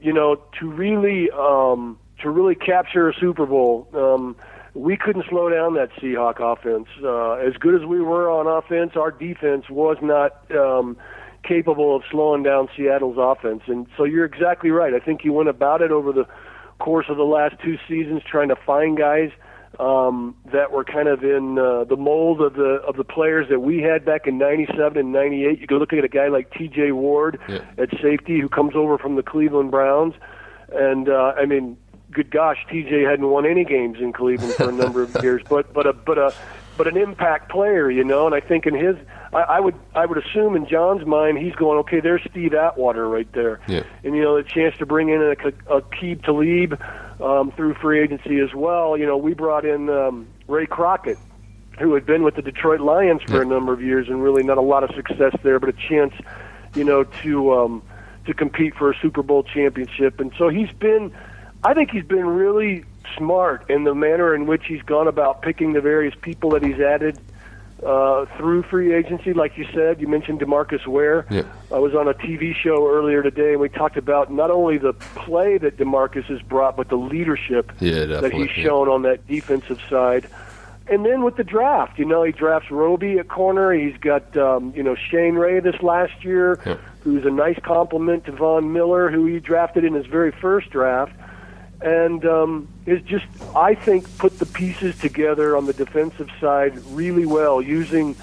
you 0.00 0.12
know, 0.12 0.42
to 0.58 0.70
really 0.70 1.30
um, 1.30 1.98
to 2.22 2.28
really 2.28 2.54
capture 2.54 3.08
a 3.08 3.14
Super 3.14 3.46
Bowl, 3.46 3.88
um, 3.94 4.36
we 4.74 4.96
couldn't 4.96 5.24
slow 5.30 5.48
down 5.48 5.74
that 5.74 5.90
Seahawk 5.92 6.40
offense. 6.40 6.86
Uh, 7.02 7.32
as 7.32 7.54
good 7.54 7.80
as 7.80 7.86
we 7.86 8.00
were 8.00 8.30
on 8.30 8.46
offense, 8.46 8.92
our 8.94 9.10
defense 9.10 9.70
was 9.70 9.96
not 10.02 10.44
um, 10.50 10.98
capable 11.42 11.96
of 11.96 12.02
slowing 12.10 12.42
down 12.42 12.68
Seattle's 12.76 13.16
offense. 13.18 13.62
And 13.66 13.86
so 13.96 14.04
you're 14.04 14.26
exactly 14.26 14.70
right. 14.70 14.92
I 14.92 15.00
think 15.00 15.22
he 15.22 15.30
went 15.30 15.48
about 15.48 15.80
it 15.80 15.90
over 15.90 16.12
the 16.12 16.26
course 16.80 17.06
of 17.08 17.16
the 17.16 17.22
last 17.24 17.54
two 17.62 17.78
seasons 17.88 18.22
trying 18.28 18.48
to 18.48 18.56
find 18.56 18.96
guys 18.98 19.30
um, 19.78 20.34
that 20.52 20.72
were 20.72 20.82
kind 20.84 21.06
of 21.08 21.22
in 21.22 21.56
uh, 21.58 21.84
the 21.84 21.96
mold 21.96 22.40
of 22.40 22.54
the 22.54 22.82
of 22.86 22.96
the 22.96 23.04
players 23.04 23.48
that 23.50 23.60
we 23.60 23.80
had 23.80 24.04
back 24.04 24.26
in 24.26 24.36
'97 24.36 24.98
and 24.98 25.12
'98. 25.12 25.60
You 25.60 25.66
go 25.68 25.76
look 25.76 25.92
at 25.92 26.04
a 26.04 26.08
guy 26.08 26.26
like 26.28 26.52
T.J. 26.52 26.90
Ward 26.92 27.38
Yeah. 27.48 27.60
at 27.78 27.90
safety 28.02 28.40
who 28.40 28.48
comes 28.48 28.74
over 28.74 28.98
from 28.98 29.14
the 29.14 29.22
Cleveland 29.22 29.70
Browns, 29.70 30.14
and 30.72 31.08
uh, 31.08 31.34
I 31.36 31.46
mean, 31.46 31.76
good 32.10 32.30
gosh, 32.30 32.58
T.J. 32.68 33.02
hadn't 33.02 33.28
won 33.28 33.46
any 33.46 33.64
games 33.64 33.98
in 34.00 34.12
Cleveland 34.12 34.54
for 34.54 34.68
a 34.68 34.72
number 34.72 35.02
of 35.02 35.16
years, 35.22 35.42
but 35.48 35.72
but 35.72 35.86
a 35.86 35.92
but 35.92 36.18
a 36.18 36.34
but 36.76 36.86
an 36.88 36.96
impact 36.96 37.50
player, 37.50 37.90
you 37.90 38.02
know. 38.04 38.26
And 38.26 38.34
I 38.34 38.40
think 38.40 38.66
in 38.66 38.74
his, 38.74 38.96
I, 39.32 39.42
I 39.42 39.60
would 39.60 39.74
I 39.94 40.06
would 40.06 40.18
assume 40.18 40.56
in 40.56 40.66
John's 40.66 41.06
mind, 41.06 41.38
he's 41.38 41.54
going, 41.54 41.78
okay, 41.80 42.00
there's 42.00 42.22
Steve 42.30 42.52
Atwater 42.54 43.08
right 43.08 43.30
there, 43.32 43.60
Yeah. 43.68 43.82
and 44.04 44.14
you 44.16 44.22
know 44.22 44.36
the 44.36 44.48
chance 44.48 44.76
to 44.78 44.86
bring 44.86 45.08
in 45.08 45.20
a, 45.22 45.32
a 45.74 45.82
Keeb 45.82 46.24
Talib 46.24 46.80
um, 47.22 47.52
through 47.52 47.74
free 47.74 48.00
agency 48.02 48.40
as 48.40 48.52
well. 48.54 48.96
You 48.96 49.06
know, 49.06 49.16
we 49.16 49.34
brought 49.34 49.64
in 49.64 49.88
um, 49.88 50.26
Ray 50.48 50.66
Crockett, 50.66 51.18
who 51.78 51.94
had 51.94 52.06
been 52.06 52.22
with 52.22 52.34
the 52.34 52.42
Detroit 52.42 52.80
Lions 52.80 53.22
for 53.22 53.36
Yeah. 53.36 53.42
a 53.42 53.44
number 53.44 53.72
of 53.72 53.80
years 53.80 54.08
and 54.08 54.22
really 54.22 54.42
not 54.42 54.58
a 54.58 54.62
lot 54.62 54.82
of 54.82 54.90
success 54.96 55.34
there, 55.42 55.60
but 55.60 55.68
a 55.68 55.74
chance, 55.88 56.12
you 56.74 56.82
know, 56.84 57.04
to 57.22 57.52
um, 57.54 57.82
to 58.26 58.34
compete 58.34 58.74
for 58.74 58.90
a 58.90 58.94
Super 59.00 59.22
Bowl 59.22 59.44
championship. 59.44 60.18
And 60.20 60.32
so 60.36 60.48
he's 60.48 60.72
been, 60.72 61.12
I 61.62 61.72
think 61.74 61.90
he's 61.90 62.04
been 62.04 62.26
really 62.26 62.84
smart 63.16 63.68
in 63.70 63.84
the 63.84 63.94
manner 63.94 64.34
in 64.34 64.46
which 64.46 64.66
he's 64.66 64.82
gone 64.82 65.08
about 65.08 65.40
picking 65.42 65.72
the 65.72 65.80
various 65.80 66.14
people 66.20 66.50
that 66.50 66.62
he's 66.62 66.78
added 66.80 67.18
uh, 67.84 68.26
through 68.36 68.62
free 68.64 68.94
agency. 68.94 69.32
Like 69.32 69.56
you 69.56 69.66
said, 69.72 70.00
you 70.00 70.08
mentioned 70.08 70.40
Demarcus 70.40 70.86
Ware. 70.86 71.26
Yeah. 71.30 71.42
I 71.72 71.78
was 71.78 71.94
on 71.94 72.08
a 72.08 72.14
TV 72.14 72.54
show 72.54 72.88
earlier 72.90 73.22
today, 73.22 73.52
and 73.52 73.60
we 73.60 73.68
talked 73.68 73.96
about 73.96 74.32
not 74.32 74.50
only 74.50 74.78
the 74.78 74.92
play 74.92 75.58
that 75.58 75.76
Demarcus 75.76 76.24
has 76.24 76.42
brought, 76.42 76.76
but 76.76 76.88
the 76.88 76.96
leadership 76.96 77.72
Yeah, 77.80 78.04
that 78.06 78.32
he's 78.32 78.50
shown 78.50 78.88
on 78.88 79.02
that 79.02 79.26
defensive 79.26 79.80
side. 79.88 80.28
And 80.88 81.06
then 81.06 81.22
with 81.22 81.36
the 81.36 81.44
draft, 81.44 81.98
you 82.00 82.04
know, 82.04 82.24
he 82.24 82.32
drafts 82.32 82.70
Roby 82.70 83.18
at 83.20 83.28
corner. 83.28 83.72
He's 83.72 83.96
got, 83.98 84.36
um, 84.36 84.72
you 84.74 84.82
know, 84.82 84.96
Shane 84.96 85.36
Ray 85.36 85.60
this 85.60 85.80
last 85.82 86.24
year, 86.24 86.58
Yeah. 86.66 86.78
who's 87.04 87.24
a 87.24 87.30
nice 87.30 87.58
compliment 87.62 88.24
to 88.24 88.32
Von 88.32 88.72
Miller, 88.72 89.08
who 89.08 89.24
he 89.26 89.38
drafted 89.38 89.84
in 89.84 89.94
his 89.94 90.06
very 90.06 90.32
first 90.32 90.70
draft. 90.70 91.12
And 91.80 92.26
um, 92.26 92.68
is 92.90 93.02
just, 93.02 93.26
I 93.54 93.74
think, 93.74 94.18
put 94.18 94.38
the 94.38 94.46
pieces 94.46 94.98
together 94.98 95.56
on 95.56 95.66
the 95.66 95.72
defensive 95.72 96.28
side 96.40 96.76
really 96.86 97.26
well, 97.26 97.62
using 97.62 98.16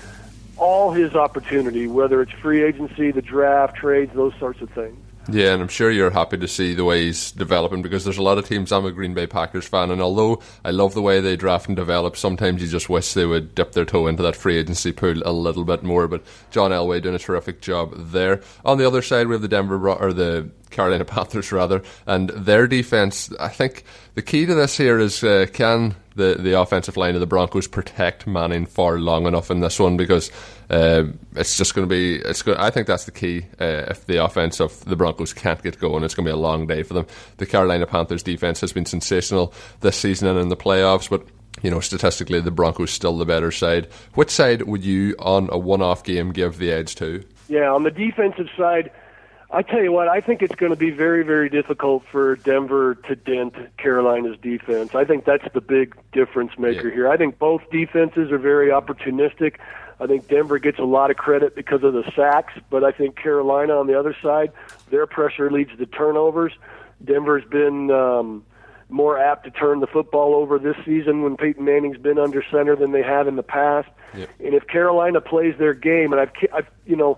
all 0.57 0.91
his 0.91 1.15
opportunity, 1.15 1.87
whether 1.87 2.21
it's 2.21 2.31
free 2.31 2.63
agency, 2.63 3.11
the 3.11 3.21
draft, 3.21 3.77
trades, 3.77 4.11
those 4.13 4.33
sorts 4.39 4.61
of 4.61 4.69
things. 4.71 4.99
Yeah, 5.29 5.51
and 5.53 5.61
I'm 5.61 5.67
sure 5.67 5.91
you're 5.91 6.09
happy 6.09 6.37
to 6.37 6.47
see 6.47 6.73
the 6.73 6.85
way 6.85 7.05
he's 7.05 7.31
developing 7.31 7.81
because 7.81 8.05
there's 8.05 8.17
a 8.17 8.23
lot 8.23 8.37
of 8.37 8.47
teams. 8.47 8.71
I'm 8.71 8.85
a 8.85 8.91
Green 8.91 9.13
Bay 9.13 9.27
Packers 9.27 9.67
fan, 9.67 9.91
and 9.91 10.01
although 10.01 10.41
I 10.63 10.71
love 10.71 10.93
the 10.93 11.01
way 11.01 11.19
they 11.19 11.35
draft 11.35 11.67
and 11.67 11.75
develop, 11.75 12.15
sometimes 12.15 12.61
you 12.61 12.69
just 12.69 12.89
wish 12.89 13.13
they 13.13 13.25
would 13.25 13.53
dip 13.53 13.73
their 13.73 13.83
toe 13.83 14.07
into 14.07 14.23
that 14.23 14.37
free 14.37 14.57
agency 14.57 14.93
pool 14.93 15.21
a 15.25 15.33
little 15.33 15.65
bit 15.65 15.83
more. 15.83 16.07
But 16.07 16.23
John 16.49 16.71
Elway 16.71 17.01
doing 17.01 17.15
a 17.15 17.19
terrific 17.19 17.59
job 17.59 17.93
there. 17.97 18.41
On 18.63 18.77
the 18.77 18.87
other 18.87 19.01
side, 19.01 19.27
we 19.27 19.33
have 19.33 19.41
the 19.41 19.49
Denver 19.49 19.89
or 19.89 20.13
the 20.13 20.49
Carolina 20.69 21.03
Panthers 21.05 21.51
rather, 21.51 21.83
and 22.05 22.29
their 22.29 22.65
defense. 22.65 23.29
I 23.37 23.49
think 23.49 23.83
the 24.15 24.21
key 24.21 24.45
to 24.45 24.55
this 24.55 24.77
here 24.77 24.97
is 24.97 25.23
uh, 25.25 25.47
can 25.51 25.95
the 26.17 26.35
the 26.39 26.59
offensive 26.59 26.97
line 26.97 27.13
of 27.13 27.21
the 27.21 27.27
Broncos 27.27 27.67
protect 27.67 28.27
Manning 28.27 28.65
for 28.65 28.99
long 28.99 29.25
enough 29.25 29.49
in 29.49 29.61
this 29.61 29.79
one 29.79 29.95
because 29.95 30.29
uh, 30.69 31.03
it's 31.35 31.57
just 31.57 31.73
going 31.73 31.87
to 31.87 31.89
be 31.89 32.15
it's. 32.15 32.45
I 32.45 32.69
think 32.69 32.87
that's 32.87 33.05
the 33.05 33.11
key. 33.11 33.45
Uh, 33.61 33.85
if 33.89 34.05
the 34.05 34.23
offense 34.23 34.59
of 34.59 34.83
the 34.85 34.95
Broncos 34.95 35.33
can't 35.33 35.61
get 35.63 35.79
going, 35.79 36.03
it's 36.03 36.15
going 36.15 36.25
to 36.25 36.31
be 36.31 36.33
a 36.33 36.37
long 36.37 36.67
day 36.67 36.83
for 36.83 36.93
them. 36.93 37.07
The 37.37 37.45
Carolina 37.45 37.85
Panthers 37.85 38.23
defense 38.23 38.59
has 38.61 38.73
been 38.73 38.85
sensational 38.85 39.53
this 39.79 39.95
season 39.95 40.27
and 40.27 40.39
in 40.39 40.49
the 40.49 40.57
playoffs, 40.57 41.09
but 41.09 41.25
you 41.61 41.71
know, 41.71 41.79
statistically, 41.79 42.41
the 42.41 42.51
Broncos 42.51 42.91
still 42.91 43.17
the 43.17 43.25
better 43.25 43.51
side. 43.51 43.87
Which 44.13 44.29
side 44.29 44.63
would 44.63 44.83
you, 44.83 45.15
on 45.19 45.49
a 45.51 45.57
one-off 45.57 46.03
game, 46.03 46.31
give 46.31 46.57
the 46.57 46.71
edge 46.71 46.95
to? 46.95 47.23
Yeah, 47.47 47.71
on 47.71 47.83
the 47.83 47.91
defensive 47.91 48.47
side, 48.57 48.91
I 49.49 49.61
tell 49.61 49.81
you 49.81 49.93
what, 49.93 50.09
I 50.09 50.19
think 50.19 50.41
it's 50.41 50.55
going 50.55 50.71
to 50.71 50.77
be 50.77 50.89
very, 50.89 51.23
very 51.23 51.49
difficult 51.49 52.03
for 52.11 52.35
Denver 52.35 52.95
to 52.95 53.15
dent 53.15 53.55
Carolina's 53.77 54.37
defense. 54.41 54.93
I 54.93 55.05
think 55.05 55.23
that's 55.23 55.47
the 55.53 55.61
big 55.61 55.95
difference 56.11 56.57
maker 56.57 56.89
Yeah. 56.89 56.93
here. 56.93 57.09
I 57.09 57.15
think 57.15 57.39
both 57.39 57.61
defenses 57.71 58.29
are 58.31 58.37
very 58.37 58.69
opportunistic. 58.69 59.55
I 60.01 60.05
think 60.05 60.27
Denver 60.27 60.59
gets 60.59 60.79
a 60.79 60.83
lot 60.83 61.11
of 61.11 61.17
credit 61.17 61.55
because 61.55 61.81
of 61.83 61.93
the 61.93 62.03
sacks, 62.15 62.53
but 62.69 62.83
I 62.83 62.91
think 62.91 63.15
Carolina 63.15 63.79
on 63.79 63.87
the 63.87 63.97
other 63.97 64.15
side, 64.21 64.51
their 64.89 65.07
pressure 65.07 65.49
leads 65.49 65.75
to 65.77 65.85
turnovers. 65.85 66.51
Denver's 67.03 67.45
been 67.45 67.89
um, 67.89 68.43
more 68.89 69.17
apt 69.17 69.45
to 69.45 69.51
turn 69.51 69.79
the 69.79 69.87
football 69.87 70.35
over 70.35 70.59
this 70.59 70.75
season 70.85 71.23
when 71.23 71.37
Peyton 71.37 71.63
Manning's 71.63 71.97
been 71.97 72.19
under 72.19 72.43
center 72.51 72.75
than 72.75 72.91
they 72.91 73.01
have 73.01 73.27
in 73.27 73.37
the 73.37 73.43
past. 73.43 73.87
Yep. 74.13 74.29
And 74.43 74.53
if 74.53 74.67
Carolina 74.67 75.21
plays 75.21 75.55
their 75.57 75.73
game, 75.73 76.11
and 76.11 76.19
I've, 76.21 76.31
I've 76.53 76.67
you 76.85 76.95
know, 76.97 77.17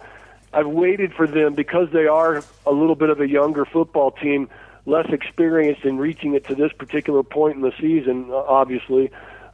I've 0.53 0.67
waited 0.67 1.13
for 1.13 1.27
them 1.27 1.53
because 1.53 1.89
they 1.91 2.07
are 2.07 2.43
a 2.65 2.71
little 2.71 2.95
bit 2.95 3.09
of 3.09 3.21
a 3.21 3.27
younger 3.27 3.65
football 3.65 4.11
team, 4.11 4.49
less 4.85 5.07
experienced 5.09 5.83
in 5.85 5.97
reaching 5.97 6.33
it 6.33 6.45
to 6.47 6.55
this 6.55 6.71
particular 6.73 7.23
point 7.23 7.55
in 7.55 7.61
the 7.61 7.73
season. 7.79 8.31
Obviously, 8.31 9.11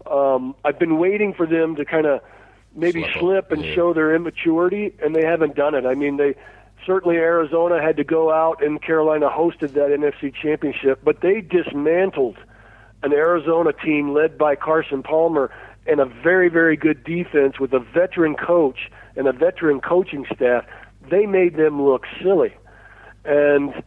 um, 0.10 0.56
I've 0.64 0.80
been 0.80 0.98
waiting 0.98 1.34
for 1.34 1.46
them 1.46 1.76
to 1.76 1.86
kind 1.86 2.06
of 2.06 2.22
maybe 2.76 3.02
Slip 3.02 3.20
slip 3.20 3.52
and 3.52 3.66
yeah. 3.66 3.76
show 3.76 3.94
their 3.94 4.16
immaturity, 4.16 4.94
and 5.04 5.16
they 5.16 5.24
haven't 5.24 5.56
done 5.56 5.76
it. 5.76 5.86
I 5.86 5.96
mean, 5.96 6.18
they 6.18 6.36
certainly 6.86 7.18
Arizona 7.18 7.82
had 7.82 7.98
to 7.98 8.04
go 8.04 8.32
out, 8.32 8.64
and 8.64 8.82
Carolina 8.82 9.30
hosted 9.30 9.74
that 9.74 9.90
NFC 9.90 10.34
Championship, 10.34 11.02
but 11.04 11.22
they 11.22 11.42
dismantled 11.42 12.38
an 13.04 13.14
Arizona 13.14 13.72
team 13.74 14.14
led 14.14 14.38
by 14.38 14.56
Carson 14.56 15.04
Palmer 15.04 15.52
and 15.88 16.00
a 16.00 16.06
very, 16.06 16.50
very 16.50 16.76
good 16.76 17.04
defense 17.04 17.60
with 17.60 17.74
a 17.74 17.80
veteran 17.80 18.36
coach 18.36 18.92
and 19.16 19.28
a 19.28 19.32
veteran 19.32 19.80
coaching 19.80 20.26
staff. 20.34 20.66
They 21.10 21.26
made 21.26 21.56
them 21.56 21.82
look 21.82 22.04
silly. 22.22 22.54
And, 23.24 23.84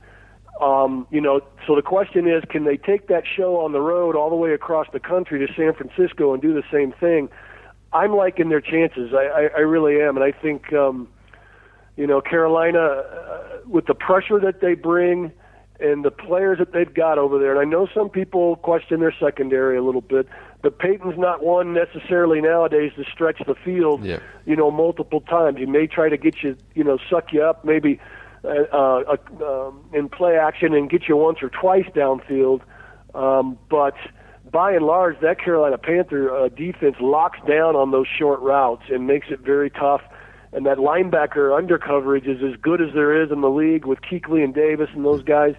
um, 0.61 1.07
you 1.11 1.21
know, 1.21 1.41
so 1.67 1.77
the 1.77 1.83
question 1.83 2.29
is 2.29 2.43
can 2.51 2.65
they 2.65 2.77
take 2.77 3.09
that 3.09 3.25
show 3.27 3.61
on 3.61 3.73
the 3.73 3.81
road 3.81 4.17
all 4.17 4.31
the 4.31 4.37
way 4.37 4.53
across 4.53 4.87
the 4.93 5.01
country 5.01 5.45
to 5.45 5.53
San 5.55 5.75
Francisco 5.75 6.33
and 6.33 6.43
do 6.43 6.53
the 6.55 6.65
same 6.73 6.93
thing? 6.93 7.29
I'm 7.93 8.15
liking 8.15 8.49
their 8.49 8.61
chances. 8.61 9.13
I, 9.15 9.25
I, 9.25 9.49
I 9.57 9.61
really 9.61 10.01
am. 10.01 10.17
And 10.17 10.25
I 10.25 10.33
think, 10.33 10.73
um, 10.73 11.09
you 11.97 12.07
know, 12.07 12.21
Carolina, 12.21 12.79
uh, 12.79 13.59
with 13.67 13.87
the 13.87 13.95
pressure 13.95 14.39
that 14.41 14.61
they 14.61 14.75
bring 14.75 15.33
and 15.81 16.05
the 16.05 16.11
players 16.11 16.59
that 16.59 16.73
they've 16.73 16.93
got 16.93 17.19
over 17.19 17.39
there, 17.39 17.53
and 17.53 17.61
I 17.61 17.65
know 17.65 17.89
some 17.95 18.11
people 18.11 18.57
question 18.57 19.01
their 19.01 19.15
secondary 19.19 19.79
a 19.79 19.83
little 19.83 20.01
bit, 20.01 20.29
but 20.63 20.79
Peyton's 20.79 21.19
not 21.19 21.43
one 21.45 21.73
necessarily 21.73 22.41
nowadays 22.41 22.93
to 22.97 23.05
stretch 23.05 23.41
the 23.47 23.55
field, 23.55 24.05
Yeah. 24.05 24.19
you 24.45 24.57
know, 24.57 24.71
multiple 24.71 25.21
times. 25.21 25.59
He 25.59 25.67
may 25.67 25.87
try 25.87 26.09
to 26.09 26.17
get 26.17 26.43
you, 26.43 26.57
you 26.75 26.85
know, 26.85 26.99
suck 27.09 27.33
you 27.33 27.43
up 27.43 27.65
maybe 27.65 28.01
uh, 28.45 28.49
uh, 28.49 29.17
um, 29.45 29.85
in 29.93 30.09
play 30.09 30.37
action 30.37 30.75
and 30.75 30.89
get 30.91 31.09
you 31.09 31.17
once 31.17 31.43
or 31.43 31.49
twice 31.49 31.87
downfield, 31.95 32.61
um, 33.15 33.59
but 33.69 33.95
by 34.51 34.73
and 34.73 34.87
large, 34.87 35.21
that 35.21 35.39
Carolina 35.41 35.77
Panther 35.79 36.35
uh, 36.35 36.49
defense 36.49 36.97
locks 37.01 37.39
down 37.47 37.77
on 37.77 37.91
those 37.91 38.07
short 38.07 38.41
routes 38.41 38.85
and 38.91 39.07
makes 39.07 39.27
it 39.31 39.41
very 39.41 39.71
tough. 39.71 40.01
And 40.53 40.65
that 40.65 40.79
linebacker 40.79 41.55
under 41.57 41.79
coverage 41.79 42.27
is 42.27 42.43
as 42.43 42.59
good 42.59 42.81
as 42.81 42.95
there 42.95 43.23
is 43.23 43.31
in 43.31 43.43
the 43.43 43.51
league 43.51 43.85
with 43.85 44.01
Kuechly 44.01 44.43
and 44.43 44.55
Davis 44.55 44.89
and 44.95 45.05
those 45.05 45.23
guys. 45.23 45.55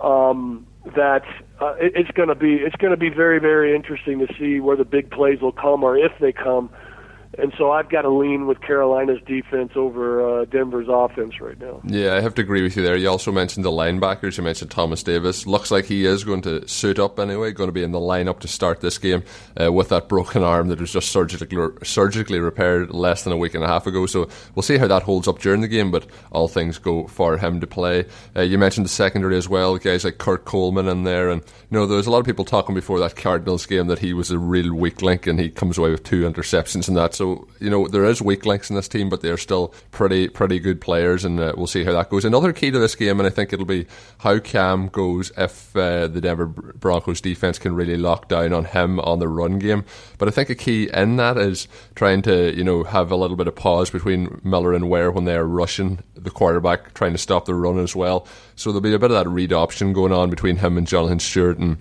Um, 0.00 0.66
that 0.84 1.22
uh, 1.60 1.74
it, 1.80 1.92
it's 1.94 2.10
going 2.10 2.28
to 2.28 2.34
be 2.34 2.54
it's 2.54 2.76
going 2.76 2.90
to 2.90 2.96
be 2.96 3.08
very 3.08 3.38
very 3.38 3.74
interesting 3.74 4.18
to 4.18 4.26
see 4.38 4.60
where 4.60 4.76
the 4.76 4.84
big 4.84 5.10
plays 5.10 5.40
will 5.40 5.52
come 5.52 5.82
or 5.82 5.96
if 5.96 6.12
they 6.20 6.32
come. 6.32 6.70
And 7.38 7.52
so 7.58 7.70
I've 7.70 7.88
got 7.88 8.02
to 8.02 8.10
lean 8.10 8.46
with 8.46 8.60
Carolina's 8.60 9.20
defense 9.26 9.72
over 9.76 10.40
uh, 10.40 10.44
Denver's 10.46 10.86
offense 10.88 11.40
right 11.40 11.58
now. 11.58 11.80
Yeah, 11.84 12.14
I 12.14 12.20
have 12.20 12.34
to 12.34 12.42
agree 12.42 12.62
with 12.62 12.76
you 12.76 12.82
there. 12.82 12.96
You 12.96 13.08
also 13.08 13.32
mentioned 13.32 13.64
the 13.64 13.70
linebackers. 13.70 14.36
You 14.36 14.44
mentioned 14.44 14.70
Thomas 14.70 15.02
Davis. 15.02 15.46
Looks 15.46 15.70
like 15.70 15.84
he 15.86 16.04
is 16.04 16.24
going 16.24 16.42
to 16.42 16.66
suit 16.68 16.98
up 16.98 17.18
anyway, 17.18 17.52
going 17.52 17.68
to 17.68 17.72
be 17.72 17.82
in 17.82 17.92
the 17.92 18.00
lineup 18.00 18.40
to 18.40 18.48
start 18.48 18.80
this 18.80 18.98
game 18.98 19.22
uh, 19.60 19.72
with 19.72 19.88
that 19.88 20.08
broken 20.08 20.42
arm 20.42 20.68
that 20.68 20.80
was 20.80 20.92
just 20.92 21.10
surgically, 21.10 21.56
surgically 21.82 22.38
repaired 22.38 22.90
less 22.90 23.24
than 23.24 23.32
a 23.32 23.36
week 23.36 23.54
and 23.54 23.64
a 23.64 23.68
half 23.68 23.86
ago. 23.86 24.06
So 24.06 24.28
we'll 24.54 24.62
see 24.62 24.78
how 24.78 24.86
that 24.86 25.02
holds 25.02 25.28
up 25.28 25.38
during 25.38 25.60
the 25.60 25.68
game, 25.68 25.90
but 25.90 26.06
all 26.30 26.48
things 26.48 26.78
go 26.78 27.06
for 27.06 27.36
him 27.38 27.60
to 27.60 27.66
play. 27.66 28.04
Uh, 28.36 28.42
you 28.42 28.58
mentioned 28.58 28.84
the 28.84 28.90
secondary 28.90 29.36
as 29.36 29.48
well, 29.48 29.76
guys 29.78 30.04
like 30.04 30.18
Kurt 30.18 30.44
Coleman 30.44 30.88
in 30.88 31.04
there. 31.04 31.30
And, 31.30 31.42
you 31.42 31.78
know, 31.78 31.86
there 31.86 31.96
was 31.96 32.06
a 32.06 32.10
lot 32.10 32.18
of 32.18 32.26
people 32.26 32.44
talking 32.44 32.74
before 32.74 32.98
that 33.00 33.16
Cardinals 33.16 33.66
game 33.66 33.88
that 33.88 33.98
he 33.98 34.12
was 34.12 34.30
a 34.30 34.38
real 34.38 34.74
weak 34.74 35.02
link 35.02 35.26
and 35.26 35.40
he 35.40 35.50
comes 35.50 35.78
away 35.78 35.90
with 35.90 36.04
two 36.04 36.22
interceptions 36.22 36.88
and 36.88 36.96
that. 36.96 37.14
So, 37.14 37.23
you 37.60 37.70
know, 37.70 37.88
there 37.88 38.04
is 38.04 38.20
weak 38.20 38.46
links 38.46 38.70
in 38.70 38.76
this 38.76 38.88
team, 38.88 39.08
but 39.08 39.20
they're 39.20 39.36
still 39.36 39.74
pretty 39.90 40.28
pretty 40.28 40.58
good 40.58 40.80
players, 40.80 41.24
and 41.24 41.40
uh, 41.40 41.52
we'll 41.56 41.66
see 41.66 41.84
how 41.84 41.92
that 41.92 42.10
goes. 42.10 42.24
Another 42.24 42.52
key 42.52 42.70
to 42.70 42.78
this 42.78 42.94
game, 42.94 43.20
and 43.20 43.26
I 43.26 43.30
think 43.30 43.52
it'll 43.52 43.64
be 43.64 43.86
how 44.18 44.38
Cam 44.38 44.88
goes 44.88 45.32
if 45.36 45.74
uh, 45.76 46.06
the 46.06 46.20
Denver 46.20 46.46
Broncos 46.46 47.20
defense 47.20 47.58
can 47.58 47.74
really 47.74 47.96
lock 47.96 48.28
down 48.28 48.52
on 48.52 48.64
him 48.64 49.00
on 49.00 49.18
the 49.18 49.28
run 49.28 49.58
game. 49.58 49.84
But 50.18 50.28
I 50.28 50.30
think 50.30 50.50
a 50.50 50.54
key 50.54 50.88
in 50.92 51.16
that 51.16 51.36
is 51.36 51.68
trying 51.94 52.22
to, 52.22 52.54
you 52.56 52.64
know, 52.64 52.84
have 52.84 53.10
a 53.10 53.16
little 53.16 53.36
bit 53.36 53.48
of 53.48 53.54
pause 53.54 53.90
between 53.90 54.40
Miller 54.44 54.72
and 54.72 54.88
Ware 54.88 55.10
when 55.10 55.24
they 55.24 55.36
are 55.36 55.46
rushing 55.46 56.00
the 56.14 56.30
quarterback, 56.30 56.94
trying 56.94 57.12
to 57.12 57.18
stop 57.18 57.44
the 57.44 57.54
run 57.54 57.78
as 57.78 57.94
well. 57.96 58.26
So 58.56 58.70
there'll 58.70 58.80
be 58.80 58.94
a 58.94 58.98
bit 58.98 59.10
of 59.10 59.16
that 59.16 59.28
read 59.28 59.52
option 59.52 59.92
going 59.92 60.12
on 60.12 60.30
between 60.30 60.56
him 60.56 60.78
and 60.78 60.86
Jonathan 60.86 61.18
Stewart 61.18 61.58
and 61.58 61.78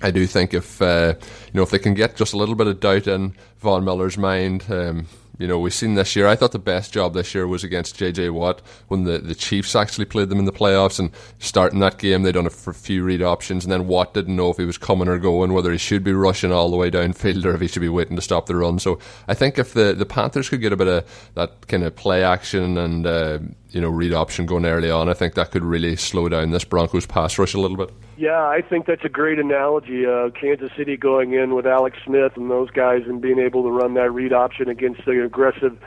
I 0.00 0.10
do 0.10 0.26
think 0.26 0.54
if 0.54 0.80
uh, 0.80 1.14
you 1.18 1.54
know 1.54 1.62
if 1.62 1.70
they 1.70 1.78
can 1.78 1.94
get 1.94 2.16
just 2.16 2.32
a 2.32 2.36
little 2.36 2.54
bit 2.54 2.68
of 2.68 2.80
doubt 2.80 3.06
in 3.06 3.34
Von 3.58 3.84
Miller's 3.84 4.16
mind, 4.16 4.64
um, 4.68 5.06
you 5.38 5.48
know 5.48 5.58
we've 5.58 5.74
seen 5.74 5.94
this 5.94 6.14
year. 6.14 6.28
I 6.28 6.36
thought 6.36 6.52
the 6.52 6.58
best 6.60 6.92
job 6.92 7.14
this 7.14 7.34
year 7.34 7.48
was 7.48 7.64
against 7.64 7.98
JJ 7.98 8.30
Watt 8.30 8.62
when 8.86 9.04
the, 9.04 9.18
the 9.18 9.34
Chiefs 9.34 9.74
actually 9.74 10.04
played 10.04 10.28
them 10.28 10.38
in 10.38 10.44
the 10.44 10.52
playoffs 10.52 11.00
and 11.00 11.10
starting 11.40 11.80
that 11.80 11.98
game 11.98 12.22
they 12.22 12.30
done 12.30 12.46
a 12.46 12.50
few 12.50 13.02
read 13.02 13.22
options 13.22 13.64
and 13.64 13.72
then 13.72 13.88
Watt 13.88 14.14
didn't 14.14 14.36
know 14.36 14.50
if 14.50 14.56
he 14.56 14.64
was 14.64 14.78
coming 14.78 15.08
or 15.08 15.18
going, 15.18 15.52
whether 15.52 15.72
he 15.72 15.78
should 15.78 16.04
be 16.04 16.12
rushing 16.12 16.52
all 16.52 16.70
the 16.70 16.76
way 16.76 16.90
downfield 16.90 17.44
or 17.44 17.54
if 17.54 17.60
he 17.60 17.66
should 17.66 17.82
be 17.82 17.88
waiting 17.88 18.14
to 18.14 18.22
stop 18.22 18.46
the 18.46 18.54
run. 18.54 18.78
So 18.78 19.00
I 19.26 19.34
think 19.34 19.58
if 19.58 19.74
the 19.74 19.94
the 19.94 20.06
Panthers 20.06 20.48
could 20.48 20.60
get 20.60 20.72
a 20.72 20.76
bit 20.76 20.88
of 20.88 21.30
that 21.34 21.66
kind 21.66 21.82
of 21.82 21.96
play 21.96 22.22
action 22.22 22.78
and 22.78 23.04
uh, 23.04 23.40
you 23.70 23.80
know 23.80 23.90
read 23.90 24.12
option 24.12 24.46
going 24.46 24.64
early 24.64 24.92
on, 24.92 25.08
I 25.08 25.14
think 25.14 25.34
that 25.34 25.50
could 25.50 25.64
really 25.64 25.96
slow 25.96 26.28
down 26.28 26.50
this 26.50 26.64
Broncos 26.64 27.06
pass 27.06 27.36
rush 27.36 27.54
a 27.54 27.60
little 27.60 27.76
bit. 27.76 27.90
Yeah, 28.18 28.48
I 28.48 28.62
think 28.68 28.86
that's 28.86 29.04
a 29.04 29.08
great 29.08 29.38
analogy. 29.38 30.04
Uh, 30.04 30.30
Kansas 30.30 30.70
City 30.76 30.96
going 30.96 31.34
in 31.34 31.54
with 31.54 31.66
Alex 31.66 31.98
Smith 32.04 32.32
and 32.34 32.50
those 32.50 32.68
guys 32.68 33.02
and 33.06 33.22
being 33.22 33.38
able 33.38 33.62
to 33.62 33.70
run 33.70 33.94
that 33.94 34.10
read 34.10 34.32
option 34.32 34.68
against 34.68 35.04
the 35.06 35.24
aggressive 35.24 35.78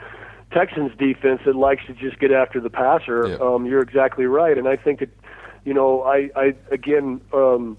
Texans 0.50 0.92
defense 0.98 1.42
that 1.44 1.56
likes 1.56 1.84
to 1.86 1.92
just 1.92 2.18
get 2.18 2.32
after 2.32 2.58
the 2.58 2.70
passer. 2.70 3.28
Yeah. 3.28 3.36
Um, 3.36 3.66
you're 3.66 3.82
exactly 3.82 4.24
right, 4.24 4.56
and 4.56 4.66
I 4.66 4.76
think 4.76 5.00
that 5.00 5.10
you 5.66 5.74
know 5.74 6.04
I, 6.04 6.30
I 6.34 6.54
again 6.70 7.20
um, 7.34 7.76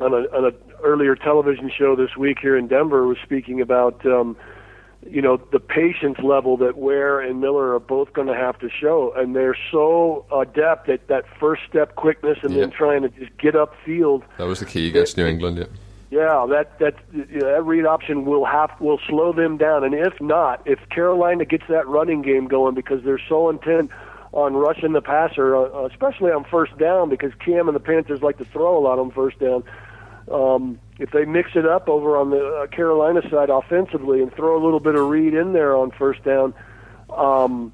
on 0.00 0.14
a 0.14 0.34
on 0.34 0.46
a 0.46 0.82
earlier 0.82 1.14
television 1.14 1.70
show 1.70 1.94
this 1.94 2.16
week 2.16 2.38
here 2.40 2.56
in 2.56 2.68
Denver 2.68 3.06
was 3.06 3.18
speaking 3.22 3.60
about. 3.60 4.04
Um, 4.06 4.34
you 5.08 5.22
know 5.22 5.36
the 5.52 5.60
patience 5.60 6.18
level 6.22 6.56
that 6.58 6.76
Ware 6.76 7.20
and 7.20 7.40
Miller 7.40 7.74
are 7.74 7.80
both 7.80 8.12
going 8.12 8.28
to 8.28 8.34
have 8.34 8.58
to 8.60 8.70
show, 8.70 9.12
and 9.16 9.34
they're 9.34 9.56
so 9.70 10.26
adept 10.32 10.88
at 10.88 11.08
that 11.08 11.24
first 11.38 11.62
step 11.68 11.96
quickness, 11.96 12.38
and 12.42 12.56
then 12.56 12.70
trying 12.70 13.02
to 13.02 13.08
just 13.08 13.36
get 13.38 13.54
upfield. 13.54 14.22
That 14.38 14.46
was 14.46 14.60
the 14.60 14.66
key 14.66 14.88
against 14.88 15.16
New 15.16 15.26
England. 15.26 15.58
Yeah. 15.58 15.66
Yeah, 16.10 16.46
that 16.50 16.78
that 16.78 16.94
you 17.12 17.40
know, 17.40 17.52
that 17.52 17.64
read 17.64 17.86
option 17.86 18.24
will 18.24 18.44
have 18.44 18.70
will 18.80 19.00
slow 19.08 19.32
them 19.32 19.56
down, 19.56 19.82
and 19.82 19.94
if 19.94 20.20
not, 20.20 20.62
if 20.64 20.78
Carolina 20.88 21.44
gets 21.44 21.64
that 21.68 21.88
running 21.88 22.22
game 22.22 22.46
going 22.46 22.74
because 22.76 23.02
they're 23.02 23.20
so 23.28 23.50
intent 23.50 23.90
on 24.30 24.54
rushing 24.54 24.92
the 24.92 25.00
passer, 25.00 25.56
uh, 25.56 25.86
especially 25.86 26.30
on 26.30 26.44
first 26.44 26.76
down, 26.78 27.08
because 27.08 27.32
Cam 27.44 27.68
and 27.68 27.74
the 27.74 27.80
Panthers 27.80 28.22
like 28.22 28.38
to 28.38 28.44
throw 28.44 28.78
a 28.78 28.82
lot 28.82 28.98
on 28.98 29.10
first 29.10 29.38
down. 29.38 29.64
Um, 30.30 30.78
if 30.98 31.10
they 31.10 31.24
mix 31.24 31.50
it 31.54 31.66
up 31.66 31.88
over 31.88 32.16
on 32.16 32.30
the 32.30 32.46
uh, 32.46 32.66
Carolina 32.68 33.22
side 33.28 33.50
offensively 33.50 34.22
and 34.22 34.32
throw 34.32 34.56
a 34.56 34.62
little 34.62 34.80
bit 34.80 34.94
of 34.94 35.08
read 35.08 35.34
in 35.34 35.52
there 35.52 35.76
on 35.76 35.90
first 35.90 36.22
down, 36.24 36.54
Um, 37.10 37.72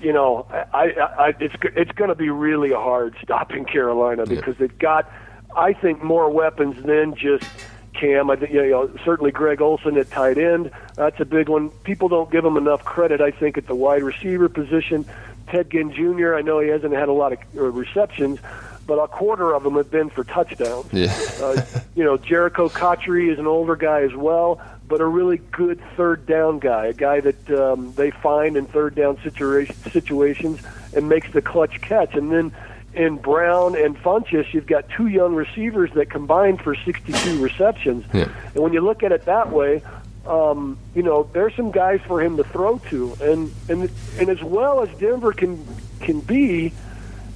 you 0.00 0.12
know, 0.12 0.46
I, 0.50 0.64
I, 0.72 1.26
I 1.26 1.34
it's 1.40 1.54
it's 1.76 1.92
going 1.92 2.08
to 2.08 2.14
be 2.14 2.30
really 2.30 2.72
hard 2.72 3.14
stopping 3.22 3.64
Carolina 3.74 4.26
because 4.26 4.56
they've 4.56 4.78
got, 4.78 5.10
I 5.56 5.72
think, 5.72 6.02
more 6.02 6.30
weapons 6.30 6.82
than 6.84 7.14
just 7.14 7.44
Cam. 7.92 8.30
I 8.30 8.36
think 8.36 8.52
you 8.52 8.70
know 8.70 8.90
certainly 9.04 9.30
Greg 9.30 9.60
Olsen 9.60 9.96
at 9.96 10.10
tight 10.10 10.38
end. 10.38 10.70
That's 10.96 11.20
a 11.20 11.24
big 11.24 11.48
one. 11.48 11.70
People 11.84 12.08
don't 12.08 12.30
give 12.30 12.44
him 12.44 12.56
enough 12.56 12.84
credit. 12.84 13.20
I 13.20 13.30
think 13.30 13.58
at 13.58 13.66
the 13.66 13.74
wide 13.74 14.02
receiver 14.02 14.48
position. 14.48 15.04
Ted 15.48 15.70
Ginn 15.70 15.92
Jr. 15.92 16.34
I 16.34 16.40
know 16.40 16.58
he 16.58 16.68
hasn't 16.68 16.94
had 16.94 17.08
a 17.08 17.12
lot 17.12 17.32
of 17.32 17.38
uh, 17.54 17.60
receptions, 17.64 18.38
but 18.86 18.98
a 18.98 19.08
quarter 19.08 19.54
of 19.54 19.62
them 19.62 19.74
have 19.74 19.90
been 19.90 20.10
for 20.10 20.24
touchdowns. 20.24 20.92
Yeah. 20.92 21.16
uh, 21.40 21.64
you 21.94 22.04
know, 22.04 22.18
Jerricho 22.18 22.72
Cotchery 22.72 23.30
is 23.30 23.38
an 23.38 23.46
older 23.46 23.76
guy 23.76 24.02
as 24.02 24.14
well, 24.14 24.60
but 24.86 25.00
a 25.00 25.06
really 25.06 25.38
good 25.38 25.80
third 25.96 26.26
down 26.26 26.58
guy, 26.58 26.86
a 26.86 26.92
guy 26.92 27.20
that 27.20 27.50
um, 27.50 27.92
they 27.94 28.10
find 28.10 28.56
in 28.56 28.66
third 28.66 28.94
down 28.94 29.20
situation, 29.22 29.74
situations 29.90 30.60
and 30.94 31.08
makes 31.08 31.30
the 31.32 31.42
clutch 31.42 31.80
catch. 31.80 32.14
And 32.14 32.30
then 32.30 32.52
in 32.94 33.16
Brown 33.16 33.76
and 33.76 33.96
Funchess, 33.96 34.52
you've 34.52 34.66
got 34.66 34.88
two 34.88 35.08
young 35.08 35.34
receivers 35.34 35.90
that 35.94 36.10
combined 36.10 36.60
for 36.60 36.74
62 36.74 37.42
receptions. 37.42 38.04
Yeah. 38.12 38.28
And 38.54 38.62
when 38.62 38.72
you 38.72 38.80
look 38.80 39.02
at 39.02 39.12
it 39.12 39.24
that 39.24 39.50
way, 39.50 39.82
um, 40.26 40.78
you 40.94 41.02
know, 41.02 41.28
there's 41.32 41.54
some 41.54 41.70
guys 41.70 42.00
for 42.06 42.22
him 42.22 42.36
to 42.38 42.44
throw 42.44 42.78
to, 42.90 43.14
and 43.20 43.52
and 43.68 43.90
and 44.18 44.28
as 44.30 44.42
well 44.42 44.80
as 44.80 44.88
Denver 44.98 45.32
can 45.32 45.62
can 46.00 46.20
be, 46.20 46.72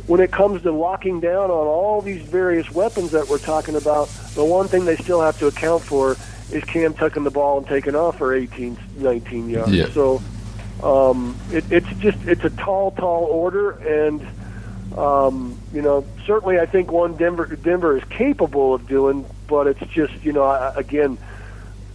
when 0.09 0.21
it 0.21 0.33
comes 0.33 0.63
to 0.63 0.73
locking 0.73 1.21
down 1.21 1.51
on 1.51 1.67
all 1.67 2.01
these 2.01 2.23
various 2.23 2.71
weapons 2.73 3.11
that 3.11 3.29
we're 3.29 3.39
talking 3.39 3.77
about, 3.77 4.09
the 4.35 4.45
one 4.45 4.67
thing 4.67 4.87
they 4.87 4.97
still 4.97 5.21
have 5.21 5.39
to 5.39 5.47
account 5.47 5.83
for 5.83 6.17
is 6.51 6.65
Cam 6.65 6.95
tucking 6.95 7.25
the 7.25 7.31
ball 7.31 7.59
and 7.59 7.67
taking 7.67 7.95
off 7.95 8.17
for 8.17 8.35
18, 8.35 8.79
19 8.97 9.51
yards. 9.51 9.71
Yeah. 9.71 9.91
So 9.91 10.23
um, 10.83 11.37
it, 11.53 11.65
it's 11.71 11.89
just 11.99 12.19
it's 12.27 12.43
a 12.43 12.51
tall, 12.51 12.91
tall 12.93 13.25
order, 13.25 13.73
and 13.73 14.27
um, 14.99 15.61
you 15.75 15.83
know 15.83 16.07
certainly 16.27 16.59
I 16.59 16.65
think 16.65 16.91
one 16.91 17.17
Denver 17.17 17.45
Denver 17.57 17.97
is 17.97 18.05
capable 18.05 18.73
of 18.73 18.89
doing, 18.89 19.27
but 19.47 19.67
it's 19.67 19.93
just 19.93 20.15
you 20.25 20.33
know 20.33 20.45
I, 20.45 20.73
again. 20.75 21.19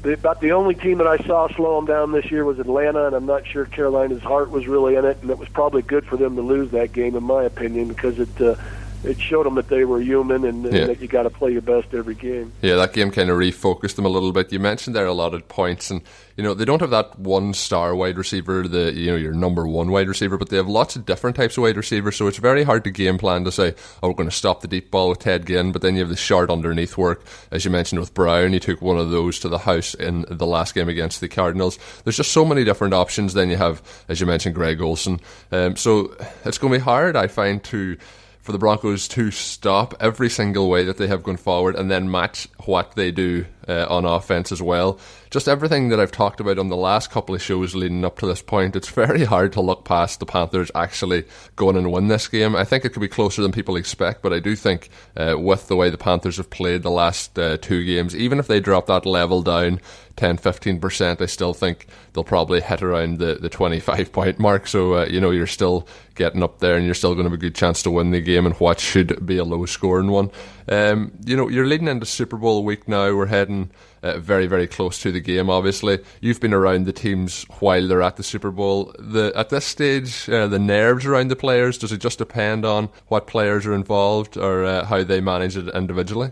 The, 0.04 0.14
about 0.14 0.42
the 0.42 0.52
only 0.52 0.76
team 0.76 0.98
that 0.98 1.08
I 1.08 1.18
saw 1.26 1.48
slow 1.48 1.78
them 1.78 1.86
down 1.86 2.12
this 2.12 2.30
year 2.30 2.44
was 2.44 2.60
Atlanta, 2.60 3.08
and 3.08 3.16
I'm 3.16 3.26
not 3.26 3.48
sure 3.48 3.66
Carolina's 3.66 4.22
heart 4.22 4.52
was 4.52 4.68
really 4.68 4.96
in 4.96 5.06
it, 5.06 5.20
and 5.22 5.32
it 5.32 5.40
was 5.40 5.48
probably 5.48 5.82
good 5.82 6.06
for 6.06 6.18
them 6.18 6.36
to 6.36 6.42
lose 6.42 6.72
that 6.72 6.92
game, 6.92 7.16
in 7.16 7.24
my 7.24 7.44
opinion, 7.44 7.88
because 7.88 8.20
it 8.20 8.42
uh, 8.42 8.56
it 9.04 9.20
showed 9.20 9.46
them 9.46 9.56
that 9.56 9.68
they 9.70 9.86
were 9.86 10.00
human 10.02 10.46
and, 10.46 10.66
and 10.66 10.76
Yeah. 10.76 10.86
that 10.88 11.02
you 11.02 11.08
got 11.08 11.24
to 11.24 11.30
play 11.30 11.52
your 11.52 11.62
best 11.62 11.94
every 11.94 12.16
game. 12.16 12.52
Yeah, 12.62 12.76
that 12.76 12.94
game 12.94 13.12
kind 13.12 13.30
of 13.30 13.38
refocused 13.38 13.96
them 13.96 14.06
a 14.06 14.10
little 14.10 14.32
bit. 14.32 14.52
You 14.52 14.60
mentioned 14.60 14.96
there 14.96 15.06
a 15.06 15.14
lot 15.14 15.34
of 15.34 15.48
points, 15.48 15.90
and 15.92 16.02
you 16.38 16.44
know 16.44 16.54
they 16.54 16.66
don't 16.66 16.80
have 16.82 16.90
that 16.92 17.20
one 17.20 17.54
star 17.54 17.96
wide 17.96 18.18
receiver, 18.18 18.68
the 18.68 18.94
you 18.94 19.12
know 19.12 19.18
your 19.18 19.34
number 19.34 19.68
one 19.68 19.92
wide 19.92 20.08
receiver, 20.08 20.38
but 20.38 20.50
they 20.50 20.58
have 20.58 20.68
lots 20.68 20.96
of 20.96 21.06
different 21.06 21.36
types 21.36 21.58
of 21.58 21.64
wide 21.64 21.78
receivers. 21.78 22.16
So 22.16 22.28
it's 22.28 22.38
very 22.38 22.64
hard 22.64 22.84
to 22.86 22.92
game 22.92 23.18
plan 23.18 23.44
to 23.44 23.52
say, 23.52 23.76
oh, 24.02 24.08
we're 24.10 24.14
going 24.16 24.30
to 24.30 24.36
stop 24.36 24.62
the 24.62 24.68
deep 24.68 24.90
ball 24.92 25.10
with 25.10 25.20
Ted 25.20 25.46
Ginn, 25.46 25.72
but 25.72 25.82
then 25.82 25.96
you 25.96 26.02
have 26.02 26.10
the 26.10 26.16
short 26.16 26.50
underneath 26.50 26.98
work, 26.98 27.24
as 27.52 27.66
you 27.66 27.72
mentioned 27.72 28.00
with 28.00 28.14
Brown. 28.14 28.54
You 28.54 28.60
took 28.60 28.82
one 28.82 28.98
of 28.98 29.12
those 29.12 29.40
to 29.40 29.50
the 29.50 29.60
house 29.60 29.94
in 29.94 30.26
the 30.30 30.46
last 30.48 30.74
game 30.76 30.90
against 30.90 31.22
the 31.22 31.28
Cardinals. 31.28 31.78
There's 32.04 32.18
just 32.18 32.32
so 32.32 32.46
many 32.46 32.64
different 32.64 32.94
options. 32.94 33.34
Then 33.34 33.50
you 33.50 33.58
have, 33.58 33.82
as 34.08 34.20
you 34.20 34.26
mentioned, 34.26 34.56
Greg 34.56 34.82
Olsen. 34.82 35.20
Um, 35.52 35.76
so 35.76 36.16
it's 36.46 36.58
going 36.58 36.74
to 36.74 36.80
be 36.80 36.84
hard, 36.84 37.16
I 37.16 37.28
find, 37.28 37.64
to 37.66 37.98
for 38.44 38.52
the 38.52 38.58
Broncos 38.58 39.08
to 39.08 39.32
stop 39.32 39.96
every 40.02 40.30
single 40.30 40.70
way 40.70 40.84
that 40.84 40.98
they 40.98 41.08
have 41.08 41.24
gone 41.24 41.38
forward 41.38 41.76
and 41.76 41.90
then 41.90 42.12
match 42.12 42.48
what 42.66 42.94
they 42.96 43.10
do 43.10 43.46
uh, 43.68 43.88
on 43.90 44.04
offense 44.06 44.52
as 44.52 44.62
well. 44.62 45.00
Just 45.34 45.48
everything 45.48 45.90
that 45.90 46.00
I've 46.00 46.12
talked 46.12 46.40
about 46.40 46.60
on 46.60 46.70
the 46.70 46.78
last 46.78 47.10
couple 47.10 47.34
of 47.34 47.42
shows 47.42 47.74
leading 47.74 48.06
up 48.06 48.20
to 48.20 48.28
this 48.28 48.44
point, 48.44 48.76
it's 48.76 48.90
very 48.90 49.26
hard 49.26 49.52
to 49.54 49.62
look 49.62 49.84
past 49.84 50.20
the 50.20 50.28
Panthers 50.28 50.70
actually 50.76 51.24
going 51.56 51.76
and 51.76 51.92
win 51.92 52.08
this 52.08 52.28
game. 52.28 52.56
I 52.56 52.64
think 52.64 52.86
it 52.86 52.90
could 52.90 53.00
be 53.00 53.08
closer 53.08 53.42
than 53.42 53.52
people 53.52 53.76
expect, 53.76 54.22
but 54.22 54.32
I 54.32 54.38
do 54.38 54.56
think 54.56 54.90
uh, 55.18 55.34
with 55.40 55.70
the 55.70 55.76
way 55.76 55.90
the 55.90 55.98
Panthers 55.98 56.38
have 56.38 56.52
played 56.52 56.84
the 56.84 56.92
last 56.92 57.40
uh, 57.40 57.58
two 57.58 57.84
games, 57.84 58.16
even 58.16 58.38
if 58.38 58.46
they 58.46 58.60
drop 58.60 58.86
that 58.86 59.08
level 59.08 59.42
down 59.42 59.82
10 60.18 60.38
15%, 60.38 61.20
I 61.20 61.26
still 61.26 61.56
think 61.56 61.88
they'll 62.14 62.24
probably 62.24 62.62
hit 62.62 62.84
around 62.84 63.18
the, 63.18 63.34
the 63.34 63.50
25 63.50 64.12
point 64.12 64.38
mark. 64.38 64.68
So, 64.68 64.98
uh, 64.98 65.06
you 65.06 65.20
know, 65.20 65.32
you're 65.32 65.48
still 65.48 65.88
getting 66.14 66.44
up 66.44 66.60
there 66.60 66.76
and 66.76 66.86
you're 66.86 66.94
still 66.94 67.16
going 67.16 67.24
to 67.24 67.32
have 67.32 67.40
a 67.40 67.42
good 67.42 67.56
chance 67.56 67.82
to 67.82 67.90
win 67.90 68.12
the 68.12 68.22
game 68.22 68.46
and 68.46 68.54
what 68.58 68.80
should 68.80 69.26
be 69.26 69.38
a 69.38 69.44
low 69.44 69.66
scoring 69.66 70.12
one. 70.12 70.30
Um, 70.70 71.12
you 71.26 71.36
know, 71.36 71.50
you're 71.50 71.66
leading 71.66 71.88
into 71.88 72.06
Super 72.06 72.38
Bowl 72.38 72.64
week 72.64 72.88
now. 72.88 73.16
We're 73.16 73.26
heading 73.26 73.72
uh, 74.04 74.20
very, 74.20 74.48
very 74.48 74.68
close 74.68 75.00
to 75.00 75.12
the 75.12 75.20
game, 75.20 75.50
obviously. 75.50 76.00
You've 76.22 76.40
been 76.40 76.54
around 76.54 76.86
the 76.86 76.94
teams 76.94 77.44
while 77.60 77.88
they're 77.88 78.02
at 78.02 78.18
the 78.18 78.24
Super 78.24 78.52
Bowl. 78.52 78.94
The 79.00 79.32
At 79.36 79.50
this 79.50 79.66
stage, 79.66 80.30
uh, 80.30 80.48
the 80.48 80.60
nerves 80.60 81.06
around 81.06 81.30
the 81.30 81.36
players, 81.36 81.78
does 81.78 81.92
it 81.92 82.02
just 82.02 82.18
depend 82.18 82.66
on 82.66 82.90
what 83.08 83.28
players 83.28 83.66
are 83.66 83.74
involved 83.74 84.38
or 84.38 84.66
uh, 84.66 84.86
how 84.86 85.04
they 85.04 85.22
manage 85.22 85.58
it 85.58 85.70
individually? 85.70 86.32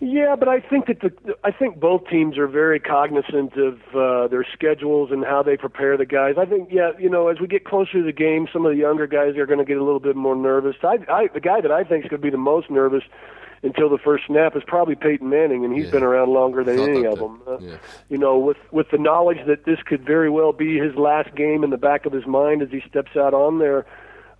Yeah, 0.00 0.36
but 0.38 0.46
I 0.46 0.60
think 0.60 0.86
that 0.86 1.00
the 1.00 1.12
I 1.42 1.50
think 1.50 1.80
both 1.80 2.06
teams 2.08 2.38
are 2.38 2.46
very 2.46 2.78
cognizant 2.78 3.54
of 3.56 3.80
uh, 3.92 4.28
their 4.28 4.46
schedules 4.52 5.10
and 5.10 5.24
how 5.24 5.42
they 5.42 5.56
prepare 5.56 5.96
the 5.96 6.06
guys. 6.06 6.36
I 6.38 6.44
think 6.44 6.68
yeah, 6.70 6.92
you 7.00 7.10
know, 7.10 7.26
as 7.26 7.40
we 7.40 7.48
get 7.48 7.64
closer 7.64 7.94
to 7.94 8.04
the 8.04 8.12
game, 8.12 8.46
some 8.52 8.64
of 8.64 8.70
the 8.70 8.78
younger 8.78 9.08
guys 9.08 9.36
are 9.36 9.46
going 9.46 9.58
to 9.58 9.64
get 9.64 9.76
a 9.76 9.82
little 9.82 9.98
bit 9.98 10.14
more 10.14 10.36
nervous. 10.36 10.76
I, 10.84 10.98
I 11.10 11.26
the 11.34 11.40
guy 11.40 11.60
that 11.60 11.72
I 11.72 11.82
think 11.82 12.04
is 12.04 12.10
going 12.10 12.20
to 12.20 12.24
be 12.24 12.30
the 12.30 12.36
most 12.36 12.70
nervous 12.70 13.02
until 13.62 13.88
the 13.88 13.98
first 13.98 14.24
snap 14.26 14.56
is 14.56 14.62
probably 14.66 14.94
Peyton 14.94 15.28
Manning, 15.28 15.64
and 15.64 15.74
he's 15.74 15.86
Yeah. 15.86 15.90
been 15.92 16.02
around 16.02 16.30
longer 16.32 16.62
than 16.64 16.78
any 16.78 17.04
of 17.06 17.18
them. 17.18 17.40
Uh, 17.46 17.58
Yeah. 17.60 17.76
You 18.08 18.18
know, 18.18 18.38
with 18.38 18.58
with 18.70 18.90
the 18.90 18.98
knowledge 18.98 19.44
that 19.46 19.64
this 19.64 19.82
could 19.82 20.04
very 20.04 20.30
well 20.30 20.52
be 20.52 20.78
his 20.78 20.94
last 20.96 21.34
game 21.34 21.64
in 21.64 21.70
the 21.70 21.78
back 21.78 22.06
of 22.06 22.12
his 22.12 22.26
mind 22.26 22.62
as 22.62 22.70
he 22.70 22.80
steps 22.88 23.16
out 23.16 23.34
on 23.34 23.58
there. 23.58 23.84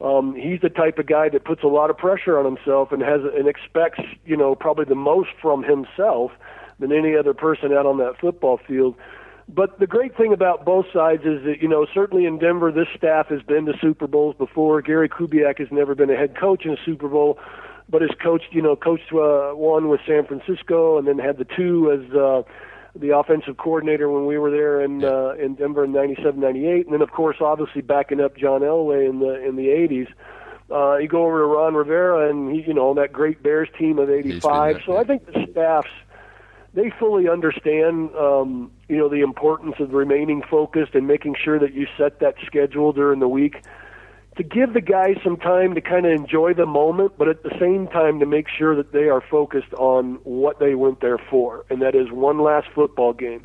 Um, 0.00 0.36
he's 0.36 0.60
the 0.60 0.68
type 0.70 0.98
of 1.00 1.06
guy 1.06 1.28
that 1.30 1.44
puts 1.44 1.64
a 1.64 1.66
lot 1.66 1.90
of 1.90 1.98
pressure 1.98 2.38
on 2.38 2.44
himself 2.44 2.92
and 2.92 3.02
has 3.02 3.20
and 3.36 3.48
expects, 3.48 4.00
you 4.24 4.36
know, 4.36 4.54
probably 4.54 4.84
the 4.84 4.94
most 4.94 5.30
from 5.42 5.64
himself 5.64 6.30
than 6.78 6.92
any 6.92 7.16
other 7.16 7.34
person 7.34 7.72
out 7.72 7.84
on 7.86 7.98
that 7.98 8.16
football 8.20 8.58
field. 8.58 8.94
But 9.48 9.80
the 9.80 9.86
great 9.86 10.14
thing 10.16 10.32
about 10.32 10.64
both 10.64 10.86
sides 10.92 11.24
is 11.24 11.42
that, 11.44 11.62
you 11.62 11.68
know, 11.68 11.86
certainly 11.92 12.26
in 12.26 12.38
Denver, 12.38 12.70
this 12.70 12.86
staff 12.94 13.28
has 13.28 13.42
been 13.42 13.64
to 13.66 13.72
Super 13.80 14.06
Bowls 14.06 14.36
before. 14.36 14.82
Gary 14.82 15.08
Kubiak 15.08 15.58
has 15.58 15.68
never 15.72 15.94
been 15.94 16.10
a 16.10 16.16
head 16.16 16.36
coach 16.36 16.64
in 16.66 16.72
a 16.72 16.76
Super 16.84 17.08
Bowl, 17.08 17.38
but 17.88 18.02
has 18.02 18.10
coached, 18.22 18.48
you 18.52 18.62
know, 18.62 18.76
coached 18.76 19.12
uh, 19.12 19.50
one 19.54 19.88
with 19.88 20.00
San 20.06 20.26
Francisco 20.26 20.98
and 20.98 21.06
then 21.06 21.18
had 21.18 21.38
the 21.38 21.46
two 21.56 21.90
as 21.90 22.14
uh, 22.14 22.42
the 22.94 23.16
offensive 23.16 23.56
coordinator 23.56 24.10
when 24.10 24.26
we 24.26 24.38
were 24.38 24.50
there 24.50 24.80
in 24.80 25.04
uh, 25.04 25.30
in 25.38 25.54
Denver 25.54 25.84
in 25.84 25.92
'97, 25.92 26.38
'98, 26.38 26.86
and 26.86 26.92
then 26.92 27.02
of 27.02 27.10
course, 27.10 27.36
obviously 27.40 27.82
backing 27.82 28.20
up 28.20 28.36
John 28.36 28.60
Elway 28.60 29.08
in 29.08 29.20
the 29.20 29.44
in 29.46 29.56
the 29.56 29.68
'80s. 29.68 30.08
Uh, 30.70 30.98
you 30.98 31.08
go 31.08 31.24
over 31.24 31.38
to 31.38 31.46
Ron 31.46 31.74
Rivera 31.74 32.28
and 32.28 32.54
he, 32.54 32.62
you 32.62 32.74
know 32.74 32.90
on 32.90 32.96
that 32.96 33.12
great 33.12 33.42
Bears 33.42 33.68
team 33.78 33.98
of 33.98 34.10
'85. 34.10 34.82
So 34.84 34.92
yeah. 34.92 35.00
I 35.00 35.04
think 35.04 35.26
the 35.26 35.46
staffs 35.50 35.88
they 36.74 36.92
fully 36.98 37.28
understand, 37.28 38.14
um, 38.14 38.70
you 38.88 38.96
know, 38.96 39.08
the 39.08 39.22
importance 39.22 39.76
of 39.80 39.94
remaining 39.94 40.42
focused 40.48 40.94
and 40.94 41.06
making 41.06 41.34
sure 41.42 41.58
that 41.58 41.72
you 41.72 41.86
set 41.96 42.20
that 42.20 42.34
schedule 42.46 42.92
during 42.92 43.20
the 43.20 43.28
week 43.28 43.64
to 44.38 44.44
give 44.44 44.72
the 44.72 44.80
guys 44.80 45.16
some 45.24 45.36
time 45.36 45.74
to 45.74 45.80
kind 45.80 46.06
of 46.06 46.12
enjoy 46.12 46.54
the 46.54 46.64
moment, 46.64 47.12
but 47.18 47.28
at 47.28 47.42
the 47.42 47.50
same 47.58 47.88
time 47.88 48.20
to 48.20 48.26
make 48.26 48.46
sure 48.48 48.76
that 48.76 48.92
they 48.92 49.08
are 49.08 49.20
focused 49.20 49.74
on 49.74 50.20
what 50.22 50.60
they 50.60 50.76
went 50.76 51.00
there 51.00 51.18
for, 51.18 51.66
and 51.68 51.82
that 51.82 51.96
is 51.96 52.10
one 52.12 52.38
last 52.38 52.68
football 52.72 53.12
game. 53.12 53.44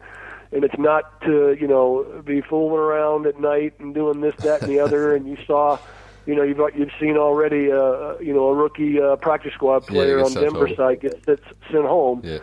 And 0.51 0.63
it's 0.63 0.77
not 0.77 1.19
to 1.21 1.57
you 1.59 1.67
know 1.67 2.21
be 2.23 2.41
fooling 2.41 2.77
around 2.77 3.25
at 3.25 3.39
night 3.39 3.73
and 3.79 3.95
doing 3.95 4.21
this, 4.21 4.35
that, 4.37 4.61
and 4.61 4.71
the 4.71 4.79
other. 4.79 5.15
And 5.15 5.27
you 5.27 5.35
saw, 5.47 5.79
you 6.27 6.35
know, 6.35 6.43
you've 6.43 6.59
you've 6.77 6.91
seen 6.99 7.17
already, 7.17 7.71
uh, 7.71 8.19
you 8.19 8.33
know, 8.33 8.49
a 8.49 8.53
rookie 8.53 9.01
uh, 9.01 9.15
practice 9.15 9.53
squad 9.53 9.87
player 9.87 10.19
he 10.19 10.23
on 10.23 10.33
Denver 10.33 10.69
side 10.75 11.01
gets 11.01 11.25
sent 11.25 11.85
home. 11.85 12.21
Yeah. 12.23 12.39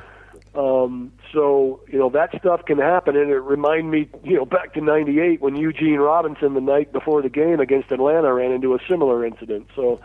Um, 0.54 1.12
so 1.32 1.80
you 1.88 1.98
know 1.98 2.10
that 2.10 2.36
stuff 2.38 2.64
can 2.64 2.78
happen, 2.78 3.16
and 3.16 3.30
it 3.30 3.38
remind 3.38 3.90
me, 3.90 4.08
you 4.24 4.36
know, 4.36 4.44
back 4.44 4.74
to 4.74 4.80
'98 4.80 5.40
when 5.40 5.54
Eugene 5.54 5.98
Robinson 5.98 6.54
the 6.54 6.60
night 6.60 6.92
before 6.92 7.22
the 7.22 7.28
game 7.28 7.60
against 7.60 7.92
Atlanta 7.92 8.32
ran 8.34 8.50
into 8.50 8.74
a 8.74 8.78
similar 8.88 9.24
incident. 9.24 9.68
So 9.76 10.00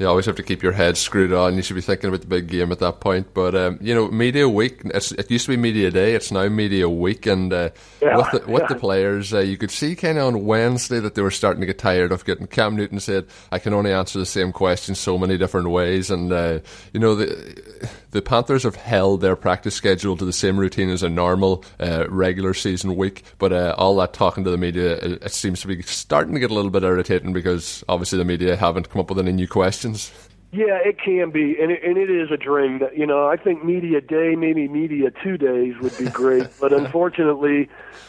You 0.00 0.08
always 0.08 0.24
have 0.24 0.36
to 0.36 0.42
keep 0.42 0.62
your 0.62 0.72
head 0.72 0.96
screwed 0.96 1.30
on. 1.30 1.56
You 1.56 1.62
should 1.62 1.76
be 1.76 1.82
thinking 1.82 2.08
about 2.08 2.22
the 2.22 2.26
big 2.26 2.46
game 2.46 2.72
at 2.72 2.78
that 2.78 3.00
point. 3.00 3.34
But 3.34 3.54
um, 3.54 3.78
you 3.82 3.94
know, 3.94 4.08
media 4.08 4.48
week. 4.48 4.80
It's, 4.86 5.12
it 5.12 5.30
used 5.30 5.44
to 5.44 5.52
be 5.52 5.58
media 5.58 5.90
day. 5.90 6.14
It's 6.14 6.32
now 6.32 6.48
media 6.48 6.88
week, 6.88 7.26
and 7.26 7.52
uh, 7.52 7.68
Yeah, 8.00 8.16
with 8.16 8.30
the, 8.32 8.50
with 8.50 8.62
yeah. 8.62 8.68
the 8.68 8.74
players, 8.76 9.34
uh, 9.34 9.40
you 9.40 9.58
could 9.58 9.70
see 9.70 9.94
kind 9.94 10.16
of 10.16 10.24
on 10.24 10.46
Wednesday 10.46 11.00
that 11.00 11.16
they 11.16 11.22
were 11.22 11.30
starting 11.30 11.60
to 11.60 11.66
get 11.66 11.78
tired 11.78 12.12
of 12.12 12.24
getting. 12.24 12.46
Cam 12.46 12.76
Newton 12.76 12.98
said, 12.98 13.26
"I 13.52 13.58
can 13.58 13.74
only 13.74 13.92
answer 13.92 14.18
the 14.18 14.24
same 14.24 14.52
question 14.52 14.94
so 14.94 15.18
many 15.18 15.36
different 15.36 15.68
ways," 15.68 16.10
and 16.10 16.32
uh, 16.32 16.60
you 16.94 17.00
know 17.00 17.14
the 17.14 17.90
the 18.12 18.22
Panthers 18.22 18.62
have 18.62 18.76
held 18.76 19.20
their 19.20 19.36
practice 19.36 19.74
schedule 19.74 20.16
to 20.16 20.24
the 20.24 20.32
same 20.32 20.58
routine 20.58 20.88
as 20.88 21.02
a 21.02 21.10
normal 21.10 21.62
uh, 21.78 22.06
regular 22.08 22.54
season 22.54 22.96
week. 22.96 23.22
But 23.36 23.52
uh, 23.52 23.74
all 23.76 23.96
that 23.96 24.14
talking 24.14 24.44
to 24.44 24.50
the 24.50 24.56
media, 24.56 24.92
it, 24.92 25.24
it 25.24 25.32
seems 25.32 25.60
to 25.60 25.66
be 25.68 25.82
starting 25.82 26.32
to 26.32 26.40
get 26.40 26.50
a 26.50 26.54
little 26.54 26.70
bit 26.70 26.84
irritating 26.84 27.34
because 27.34 27.84
obviously 27.86 28.16
the 28.16 28.24
media 28.24 28.56
haven't 28.56 28.88
come 28.88 29.00
up 29.00 29.10
with 29.10 29.18
any 29.18 29.32
new 29.32 29.46
questions. 29.46 29.89
Yeah, 30.52 30.78
it 30.84 30.98
can 30.98 31.30
be, 31.30 31.56
and 31.60 31.70
it, 31.70 31.80
and 31.84 31.96
it 31.96 32.10
is 32.10 32.32
a 32.32 32.36
drain. 32.36 32.80
You 32.96 33.06
know, 33.06 33.28
I 33.28 33.36
think 33.36 33.64
media 33.64 34.00
day, 34.00 34.34
maybe 34.34 34.66
media 34.66 35.12
two 35.22 35.38
days 35.38 35.74
would 35.80 35.96
be 35.96 36.06
great, 36.06 36.48
but 36.60 36.72
unfortunately, 36.72 37.68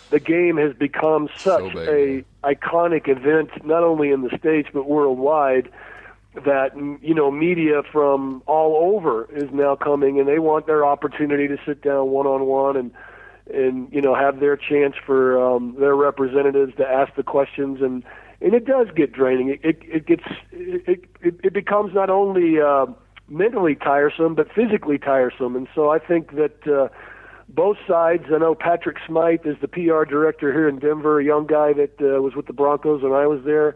the 0.10 0.20
game 0.20 0.58
has 0.58 0.74
become 0.74 1.30
such 1.38 1.72
So 1.72 1.80
a 1.82 2.26
iconic 2.44 3.08
event, 3.08 3.64
not 3.64 3.84
only 3.84 4.10
in 4.10 4.24
the 4.24 4.36
states 4.40 4.70
but 4.74 4.88
worldwide, 4.88 5.70
that 6.34 6.76
you 6.76 7.14
know 7.14 7.30
media 7.30 7.84
from 7.92 8.42
all 8.48 8.96
over 8.96 9.26
is 9.32 9.52
now 9.52 9.76
coming, 9.76 10.20
and 10.20 10.28
they 10.28 10.40
want 10.40 10.66
their 10.66 10.84
opportunity 10.84 11.48
to 11.48 11.58
sit 11.64 11.84
down 11.84 12.10
one 12.10 12.26
on 12.26 12.48
one 12.48 12.76
and 12.76 12.92
and 13.54 13.92
you 13.94 14.02
know 14.02 14.16
have 14.16 14.40
their 14.40 14.58
chance 14.58 14.96
for 15.06 15.40
um, 15.40 15.76
their 15.80 15.96
representatives 15.96 16.74
to 16.78 16.88
ask 16.88 17.14
the 17.16 17.24
questions 17.24 17.82
and 17.82 18.04
and 18.42 18.54
it 18.54 18.66
does 18.66 18.88
get 18.96 19.14
draining. 19.14 19.50
It 19.50 19.60
it, 19.64 19.80
it 19.84 20.06
gets 20.06 20.24
it, 20.52 21.06
it 21.22 21.40
it 21.44 21.54
becomes 21.54 21.94
not 21.94 22.10
only 22.10 22.60
uh, 22.60 22.88
mentally 23.28 23.76
tiresome 23.76 24.36
but 24.36 24.52
physically 24.54 24.98
tiresome, 24.98 25.56
and 25.56 25.68
so 25.76 25.90
I 25.90 26.00
think 26.00 26.36
that. 26.36 26.68
Uh, 26.68 26.90
both 27.54 27.76
sides. 27.86 28.24
I 28.34 28.38
know 28.38 28.56
Patrick 28.56 28.96
Smyth 29.06 29.46
is 29.46 29.58
the 29.60 29.68
PR 29.68 30.06
director 30.06 30.54
here 30.54 30.70
in 30.70 30.80
Denver, 30.80 31.20
a 31.20 31.26
young 31.26 31.46
guy 31.48 31.74
that 31.74 32.00
uh, 32.00 32.22
was 32.22 32.34
with 32.34 32.48
the 32.48 32.54
Broncos 32.54 33.04
when 33.04 33.12
I 33.12 33.28
was 33.28 33.42
there. 33.44 33.76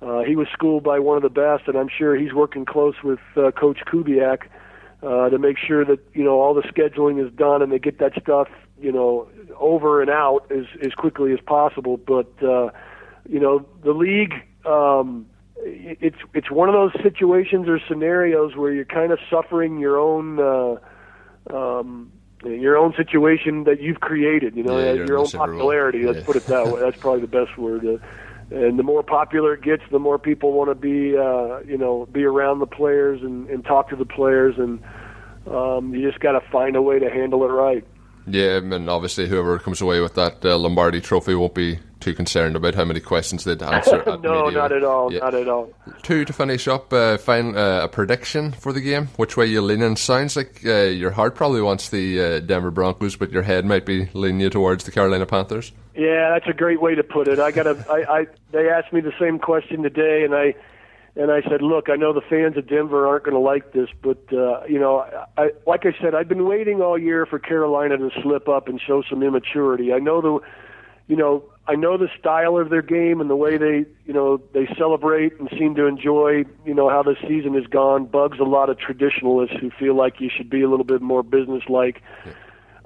Uh, 0.00 0.22
he 0.24 0.34
was 0.34 0.48
schooled 0.52 0.82
by 0.82 0.98
one 0.98 1.16
of 1.16 1.22
the 1.22 1.30
best, 1.30 1.68
and 1.68 1.76
I'm 1.76 1.88
sure 1.88 2.16
he's 2.16 2.32
working 2.32 2.64
close 2.64 2.96
with 3.04 3.20
uh, 3.36 3.52
Coach 3.52 3.78
Kubiak 3.86 4.48
uh, 5.02 5.28
to 5.28 5.38
make 5.38 5.56
sure 5.56 5.84
that 5.84 6.00
you 6.14 6.24
know 6.24 6.40
all 6.40 6.54
the 6.54 6.62
scheduling 6.62 7.24
is 7.24 7.32
done 7.32 7.62
and 7.62 7.70
they 7.70 7.78
get 7.78 7.98
that 7.98 8.12
stuff 8.20 8.48
you 8.80 8.90
know 8.90 9.28
over 9.58 10.00
and 10.00 10.10
out 10.10 10.50
as 10.50 10.64
as 10.84 10.92
quickly 10.94 11.32
as 11.32 11.40
possible. 11.40 11.96
But 11.96 12.30
uh, 12.42 12.70
you 13.28 13.40
know 13.40 13.66
the 13.84 13.92
league. 13.92 14.34
Um, 14.64 15.26
it's 15.64 16.16
it's 16.34 16.50
one 16.50 16.68
of 16.68 16.74
those 16.74 16.92
situations 17.02 17.68
or 17.68 17.78
scenarios 17.88 18.56
where 18.56 18.72
you're 18.72 18.84
kind 18.84 19.12
of 19.12 19.18
suffering 19.30 19.78
your 19.78 19.98
own 19.98 20.38
uh, 20.40 21.54
um, 21.54 22.12
your 22.44 22.76
own 22.76 22.94
situation 22.96 23.64
that 23.64 23.80
you've 23.80 24.00
created. 24.00 24.56
You 24.56 24.64
know, 24.64 24.78
Yeah, 24.78 24.92
your 24.92 25.18
own 25.18 25.30
popularity. 25.30 26.04
Let's 26.04 26.18
Yeah. 26.18 26.24
put 26.24 26.36
it 26.36 26.46
that 26.48 26.68
way. 26.68 26.80
That's 26.80 26.96
probably 26.96 27.20
the 27.20 27.26
best 27.28 27.56
word. 27.56 27.86
Uh, 27.86 27.98
and 28.50 28.78
the 28.78 28.82
more 28.82 29.02
popular 29.02 29.54
it 29.54 29.62
gets, 29.62 29.82
the 29.90 29.98
more 29.98 30.18
people 30.18 30.52
want 30.52 30.68
to 30.68 30.74
be, 30.74 31.16
uh, 31.16 31.60
you 31.60 31.78
know, 31.78 32.06
be 32.12 32.24
around 32.24 32.58
the 32.58 32.66
players 32.66 33.22
and, 33.22 33.48
and 33.48 33.64
talk 33.64 33.88
to 33.90 33.96
the 33.96 34.04
players, 34.04 34.56
and 34.58 34.78
um, 35.50 35.94
you 35.94 36.06
just 36.06 36.20
got 36.20 36.32
to 36.32 36.40
find 36.50 36.76
a 36.76 36.82
way 36.82 36.98
to 36.98 37.08
handle 37.08 37.44
it 37.44 37.48
right. 37.48 37.86
Yeah, 38.26 38.58
and 38.58 38.88
obviously 38.88 39.28
whoever 39.28 39.58
comes 39.58 39.80
away 39.80 40.00
with 40.00 40.14
that 40.14 40.44
uh, 40.44 40.56
Lombardi 40.56 41.00
Trophy 41.00 41.34
won't 41.34 41.54
be 41.54 41.78
too 42.00 42.14
concerned 42.14 42.56
about 42.56 42.74
how 42.74 42.84
many 42.84 43.00
questions 43.00 43.44
they'd 43.44 43.62
answer. 43.62 44.00
at 44.08 44.20
no, 44.22 44.44
media. 44.44 44.58
not 44.58 44.72
at 44.72 44.84
all. 44.84 45.12
Yeah. 45.12 45.20
Not 45.20 45.34
at 45.34 45.48
all. 45.48 45.70
Two 46.02 46.24
to 46.24 46.32
finish 46.32 46.68
up. 46.68 46.92
Uh, 46.92 47.16
final, 47.16 47.56
uh, 47.56 47.84
a 47.84 47.88
prediction 47.88 48.52
for 48.52 48.72
the 48.72 48.80
game. 48.80 49.06
Which 49.16 49.36
way 49.36 49.46
you 49.46 49.62
leaning? 49.62 49.96
Sounds 49.96 50.36
like 50.36 50.62
uh, 50.64 50.84
your 50.84 51.12
heart 51.12 51.34
probably 51.34 51.62
wants 51.62 51.88
the 51.88 52.20
uh, 52.20 52.40
Denver 52.40 52.70
Broncos, 52.70 53.16
but 53.16 53.30
your 53.30 53.42
head 53.42 53.64
might 53.64 53.86
be 53.86 54.08
leaning 54.14 54.40
you 54.40 54.50
towards 54.50 54.84
the 54.84 54.90
Carolina 54.90 55.26
Panthers. 55.26 55.72
Yeah, 55.94 56.30
that's 56.30 56.48
a 56.48 56.54
great 56.56 56.80
way 56.80 56.94
to 56.94 57.02
put 57.02 57.28
it. 57.28 57.38
I 57.38 57.50
got 57.50 57.66
I 57.88 58.26
they 58.50 58.68
asked 58.68 58.92
me 58.92 59.00
the 59.00 59.12
same 59.20 59.38
question 59.38 59.82
today, 59.82 60.24
and 60.24 60.34
I 60.34 60.54
and 61.14 61.30
I 61.30 61.42
said, 61.42 61.60
look, 61.60 61.90
I 61.90 61.96
know 61.96 62.14
the 62.14 62.22
fans 62.22 62.56
of 62.56 62.66
Denver 62.66 63.06
aren't 63.06 63.24
going 63.24 63.34
to 63.34 63.40
like 63.40 63.72
this, 63.72 63.88
but 64.02 64.18
uh, 64.32 64.64
you 64.64 64.78
know, 64.78 65.04
I, 65.36 65.50
like 65.66 65.84
I 65.84 65.94
said, 66.00 66.14
I've 66.14 66.28
been 66.28 66.46
waiting 66.46 66.80
all 66.80 66.98
year 66.98 67.26
for 67.26 67.38
Carolina 67.38 67.98
to 67.98 68.10
slip 68.22 68.48
up 68.48 68.68
and 68.68 68.80
show 68.80 69.02
some 69.08 69.22
immaturity. 69.22 69.92
I 69.92 69.98
know 69.98 70.22
the, 70.22 70.40
you 71.08 71.16
know, 71.16 71.44
I 71.68 71.74
know 71.74 71.98
the 71.98 72.08
style 72.18 72.56
of 72.56 72.70
their 72.70 72.82
game 72.82 73.20
and 73.20 73.28
the 73.28 73.36
way 73.36 73.58
they, 73.58 73.84
you 74.06 74.14
know, 74.14 74.40
they 74.54 74.66
celebrate 74.78 75.38
and 75.38 75.50
seem 75.58 75.74
to 75.74 75.86
enjoy, 75.86 76.44
you 76.64 76.74
know, 76.74 76.88
how 76.88 77.02
the 77.02 77.14
season 77.28 77.54
has 77.54 77.66
gone. 77.66 78.06
Bugs 78.06 78.38
a 78.40 78.44
lot 78.44 78.70
of 78.70 78.78
traditionalists 78.78 79.56
who 79.60 79.70
feel 79.70 79.94
like 79.94 80.18
you 80.18 80.30
should 80.34 80.48
be 80.48 80.62
a 80.62 80.68
little 80.68 80.84
bit 80.84 81.02
more 81.02 81.22
businesslike. 81.22 82.02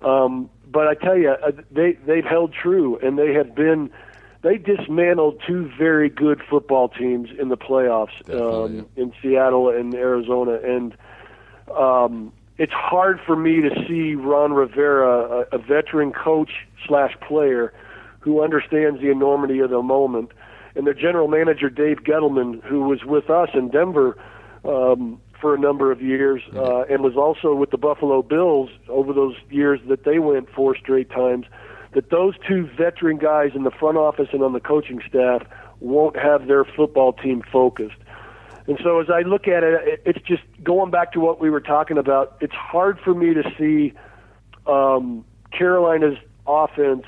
Um, 0.03 0.51
but 0.67 0.89
I 0.89 0.95
tell 0.95 1.17
you, 1.17 1.31
uh, 1.31 1.53
they 1.71 1.93
they've 1.93 2.25
held 2.25 2.53
true, 2.53 2.99
and 2.99 3.17
they 3.17 3.35
have 3.35 3.55
been. 3.55 3.91
They 4.43 4.59
dismantled 4.59 5.43
two 5.47 5.71
very 5.79 6.09
good 6.09 6.41
football 6.49 6.89
teams 6.89 7.31
in 7.39 7.49
the 7.49 7.57
playoffs 7.57 8.29
um, 8.33 8.87
in 8.97 9.13
Seattle 9.21 9.71
and 9.71 9.95
Arizona, 9.95 10.61
and 10.63 10.97
um, 11.75 12.33
it's 12.59 12.73
hard 12.73 13.21
for 13.27 13.37
me 13.37 13.61
to 13.61 13.71
see 13.89 14.15
Ron 14.15 14.53
Rivera, 14.53 15.47
a, 15.53 15.57
a 15.57 15.59
veteran 15.59 16.13
coach 16.13 16.51
slash 16.87 17.15
player, 17.27 17.73
who 18.21 18.43
understands 18.43 19.01
the 19.01 19.11
enormity 19.11 19.61
of 19.61 19.71
the 19.71 19.83
moment, 19.83 20.33
and 20.75 20.87
their 20.87 20.95
general 20.95 21.29
manager 21.29 21.71
Dave 21.71 21.99
Gettleman, 22.05 22.63
who 22.65 22.83
was 22.83 23.05
with 23.05 23.31
us 23.31 23.51
in 23.55 23.71
Denver 23.71 24.19
um, 24.65 25.21
for 25.41 25.55
a 25.55 25.59
number 25.59 25.93
of 25.93 26.03
years, 26.03 26.43
uh, 26.55 26.83
and 26.83 27.03
was 27.03 27.17
also 27.17 27.55
with 27.55 27.71
the 27.71 27.79
Buffalo 27.79 28.23
Bills 28.23 28.71
over 28.89 29.13
those 29.13 29.35
years 29.51 29.81
that 29.89 30.05
they 30.05 30.19
went 30.19 30.49
four 30.51 30.77
straight 30.77 31.11
times. 31.11 31.47
That 31.97 32.11
those 32.11 32.35
two 32.47 32.69
veteran 32.77 33.17
guys 33.17 33.53
in 33.55 33.63
the 33.63 33.71
front 33.71 33.97
office 33.97 34.29
and 34.35 34.43
on 34.43 34.53
the 34.53 34.61
coaching 34.61 35.01
staff 35.09 35.47
won't 35.81 36.15
have 36.15 36.47
their 36.47 36.63
football 36.63 37.15
team 37.15 37.43
focused. 37.51 37.97
And 38.67 38.79
so 38.85 39.01
as 39.01 39.09
I 39.09 39.23
look 39.23 39.49
at 39.49 39.65
it, 39.65 39.81
it- 39.89 40.03
it's 40.05 40.27
just 40.27 40.43
going 40.63 40.91
back 40.91 41.13
to 41.13 41.21
what 41.21 41.41
we 41.41 41.49
were 41.49 41.63
talking 41.63 41.97
about. 41.97 42.37
It's 42.43 42.53
hard 42.53 43.01
for 43.01 43.15
me 43.15 43.33
to 43.33 43.43
see 43.57 43.95
um, 44.67 45.25
Carolina's 45.53 46.19
offense 46.47 47.07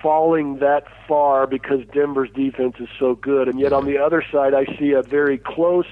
falling 0.00 0.60
that 0.60 0.84
far 1.06 1.46
because 1.46 1.80
Denver's 1.92 2.30
defense 2.30 2.76
is 2.80 2.88
so 2.98 3.14
good. 3.14 3.48
And 3.48 3.60
yet 3.60 3.74
on 3.74 3.84
the 3.84 3.98
other 3.98 4.24
side, 4.32 4.54
I 4.54 4.64
see 4.78 4.92
a 4.92 5.02
very 5.02 5.36
close, 5.36 5.84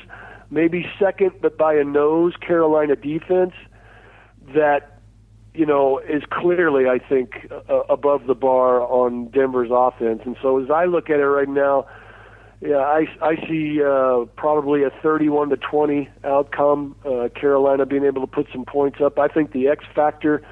maybe 0.51 0.89
second, 0.99 1.33
but 1.43 1.59
by 1.59 1.75
a 1.75 1.85
nose, 1.85 2.33
Carolina 2.41 2.97
defense 2.97 3.53
that 4.55 5.00
you 5.55 5.67
know 5.67 5.99
is 5.99 6.23
clearly, 6.31 6.87
I 6.89 6.99
think, 6.99 7.49
uh, 7.69 7.81
above 7.89 8.27
the 8.27 8.35
bar 8.35 8.81
on 8.83 9.27
Denver's 9.29 9.71
offense. 9.73 10.23
And 10.25 10.37
so 10.43 10.63
as 10.63 10.71
I 10.71 10.85
look 10.87 11.11
at 11.11 11.21
it 11.21 11.27
right 11.27 11.49
now. 11.49 11.87
Yeah, 12.63 12.77
I 12.77 13.07
I 13.23 13.37
see 13.49 13.83
uh, 13.83 14.27
probably 14.37 14.83
a 14.83 14.91
31 15.03 15.49
to 15.49 15.57
20 15.57 16.11
outcome. 16.25 16.95
Uh, 17.07 17.31
Carolina 17.35 17.87
being 17.87 18.05
able 18.05 18.21
to 18.21 18.27
put 18.27 18.49
some 18.53 18.67
points 18.67 19.01
up. 19.01 19.19
I 19.19 19.29
think 19.29 19.53
the 19.53 19.67
X 19.69 19.83
factor 19.95 20.43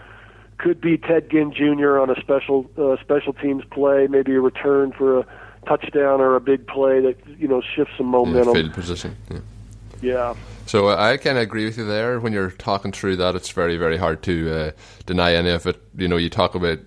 could 0.57 0.81
be 0.81 0.97
Ted 0.97 1.31
Ginn 1.31 1.53
Jr. 1.53 1.99
on 1.99 2.09
a 2.09 2.19
special 2.19 2.65
uh, 2.79 2.97
special 3.03 3.35
teams 3.35 3.63
play, 3.71 4.07
maybe 4.09 4.35
a 4.35 4.41
return 4.41 4.91
for 4.97 5.19
a 5.19 5.27
touchdown 5.67 6.23
or 6.23 6.35
a 6.35 6.41
big 6.41 6.67
play 6.67 6.99
that 7.03 7.17
you 7.39 7.47
know 7.47 7.61
shifts 7.61 7.93
some 7.99 8.07
Yeah, 8.07 8.13
momentum. 8.13 8.55
field 8.55 8.73
position. 8.73 9.15
Yeah. 9.31 9.41
Yeah. 10.01 10.35
So 10.67 10.89
uh, 10.89 10.97
I 10.97 11.17
kind 11.17 11.39
of 11.39 11.43
agree 11.43 11.65
with 11.65 11.79
you 11.79 11.87
there. 11.87 12.21
When 12.21 12.33
you're 12.33 12.51
talking 12.51 12.93
through 12.93 13.17
that, 13.17 13.35
it's 13.35 13.51
very, 13.51 13.77
very 13.77 13.97
hard 13.97 14.23
to 14.25 14.55
uh, 14.55 14.71
deny 15.07 15.35
any 15.35 15.51
of 15.51 15.67
it. 15.67 15.83
You 15.97 16.09
know, 16.09 16.17
you 16.17 16.29
talk 16.29 16.55
about 16.55 16.79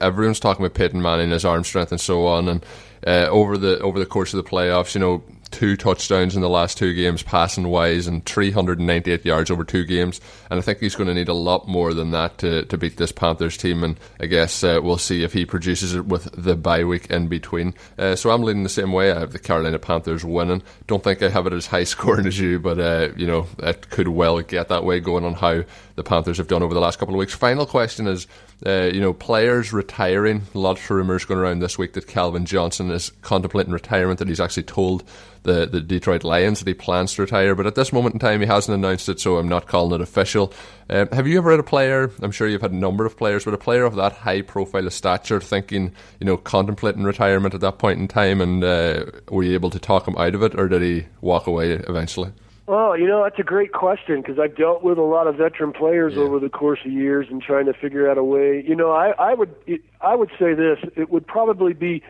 everyone's 0.00 0.40
talking 0.40 0.64
about 0.64 0.74
Peyton 0.74 1.00
Manning, 1.00 1.30
his 1.30 1.44
arm 1.44 1.64
strength, 1.64 1.90
and 1.90 2.00
so 2.00 2.26
on. 2.26 2.48
And 2.48 2.66
uh, 3.06 3.28
over 3.30 3.56
the 3.56 3.80
over 3.80 3.98
the 3.98 4.06
course 4.06 4.34
of 4.34 4.44
the 4.44 4.48
playoffs, 4.48 4.94
you 4.94 5.00
know, 5.00 5.24
two 5.50 5.76
touchdowns 5.76 6.34
in 6.34 6.42
the 6.42 6.48
last 6.48 6.78
two 6.78 6.94
games, 6.94 7.22
passing 7.22 7.68
wise, 7.68 8.06
and 8.06 8.24
398 8.24 9.24
yards 9.24 9.50
over 9.50 9.64
two 9.64 9.84
games. 9.84 10.20
And 10.50 10.58
I 10.58 10.62
think 10.62 10.78
he's 10.78 10.94
going 10.94 11.08
to 11.08 11.14
need 11.14 11.28
a 11.28 11.34
lot 11.34 11.68
more 11.68 11.94
than 11.94 12.10
that 12.12 12.38
to, 12.38 12.64
to 12.64 12.78
beat 12.78 12.96
this 12.96 13.12
Panthers 13.12 13.56
team. 13.56 13.84
And 13.84 13.98
I 14.20 14.26
guess 14.26 14.62
uh, 14.62 14.80
we'll 14.82 14.98
see 14.98 15.22
if 15.22 15.32
he 15.32 15.44
produces 15.44 15.94
it 15.94 16.06
with 16.06 16.30
the 16.32 16.56
bye 16.56 16.84
week 16.84 17.10
in 17.10 17.28
between. 17.28 17.74
Uh, 17.98 18.16
so 18.16 18.30
I'm 18.30 18.42
leaning 18.42 18.62
the 18.62 18.68
same 18.68 18.92
way. 18.92 19.12
I 19.12 19.18
have 19.18 19.32
the 19.32 19.38
Carolina 19.38 19.78
Panthers 19.78 20.24
winning. 20.24 20.62
Don't 20.86 21.02
think 21.02 21.22
I 21.22 21.28
have 21.28 21.46
it 21.46 21.52
as 21.52 21.66
high 21.66 21.84
scoring 21.90 22.26
as 22.26 22.38
you, 22.38 22.58
but 22.58 22.78
uh, 22.78 23.08
you 23.16 23.26
know 23.26 23.46
it 23.58 23.90
could 23.90 24.08
well 24.08 24.40
get 24.40 24.68
that 24.68 24.84
way 24.84 25.00
going 25.00 25.24
on 25.24 25.34
how 25.34 25.62
the 25.96 26.04
Panthers 26.04 26.38
have 26.38 26.48
done 26.48 26.62
over 26.62 26.74
the 26.74 26.80
last 26.80 26.98
couple 26.98 27.14
of 27.14 27.18
weeks. 27.18 27.34
Final 27.34 27.66
question 27.66 28.06
is. 28.06 28.26
Uh, 28.66 28.90
you 28.92 29.00
know, 29.00 29.14
players 29.14 29.72
retiring. 29.72 30.42
A 30.54 30.58
lot 30.58 30.78
of 30.78 30.90
rumours 30.90 31.24
going 31.24 31.40
around 31.40 31.60
this 31.60 31.78
week 31.78 31.94
that 31.94 32.06
Calvin 32.06 32.44
Johnson 32.44 32.90
is 32.90 33.10
contemplating 33.22 33.72
retirement. 33.72 34.18
That 34.18 34.28
he's 34.28 34.38
actually 34.38 34.64
told 34.64 35.02
the 35.44 35.64
the 35.64 35.80
Detroit 35.80 36.24
Lions 36.24 36.58
that 36.58 36.68
he 36.68 36.74
plans 36.74 37.14
to 37.14 37.22
retire. 37.22 37.54
But 37.54 37.66
at 37.66 37.74
this 37.74 37.90
moment 37.90 38.16
in 38.16 38.18
time, 38.18 38.42
he 38.42 38.46
hasn't 38.46 38.74
announced 38.74 39.08
it, 39.08 39.18
so 39.18 39.38
I'm 39.38 39.48
not 39.48 39.66
calling 39.66 39.98
it 39.98 40.02
official. 40.02 40.52
Um, 40.90 41.08
have 41.08 41.26
you 41.26 41.38
ever 41.38 41.52
had 41.52 41.60
a 41.60 41.62
player? 41.62 42.10
I'm 42.20 42.32
sure 42.32 42.48
you've 42.48 42.60
had 42.60 42.72
a 42.72 42.76
number 42.76 43.06
of 43.06 43.16
players, 43.16 43.46
but 43.46 43.54
a 43.54 43.58
player 43.58 43.84
of 43.84 43.94
that 43.94 44.12
high 44.12 44.42
profile 44.42 44.86
of 44.86 44.92
stature 44.92 45.40
thinking, 45.40 45.94
you 46.18 46.26
know, 46.26 46.36
contemplating 46.36 47.04
retirement 47.04 47.54
at 47.54 47.62
that 47.62 47.78
point 47.78 47.98
in 47.98 48.08
time, 48.08 48.42
and 48.42 48.62
uh, 48.62 49.06
were 49.30 49.42
you 49.42 49.54
able 49.54 49.70
to 49.70 49.78
talk 49.78 50.06
him 50.06 50.18
out 50.18 50.34
of 50.34 50.42
it, 50.42 50.54
or 50.54 50.68
did 50.68 50.82
he 50.82 51.06
walk 51.22 51.46
away 51.46 51.72
eventually? 51.72 52.30
Well, 52.70 52.96
you 52.96 53.08
know, 53.08 53.24
that's 53.24 53.40
a 53.40 53.42
great 53.42 53.72
question 53.72 54.22
because 54.22 54.38
I've 54.38 54.54
dealt 54.54 54.84
with 54.84 54.96
a 54.96 55.02
lot 55.02 55.26
of 55.26 55.34
veteran 55.34 55.72
players 55.72 56.14
Yeah. 56.14 56.22
over 56.22 56.38
the 56.38 56.48
course 56.48 56.78
of 56.84 56.92
years 56.92 57.26
and 57.28 57.42
trying 57.42 57.66
to 57.66 57.72
figure 57.72 58.08
out 58.08 58.16
a 58.16 58.22
way. 58.22 58.62
You 58.64 58.76
know, 58.76 58.92
I, 58.92 59.10
I 59.18 59.34
would 59.34 59.52
I 60.00 60.14
would 60.14 60.30
say 60.38 60.54
this: 60.54 60.78
it 60.94 61.10
would 61.10 61.26
probably 61.26 61.72
be 61.72 62.00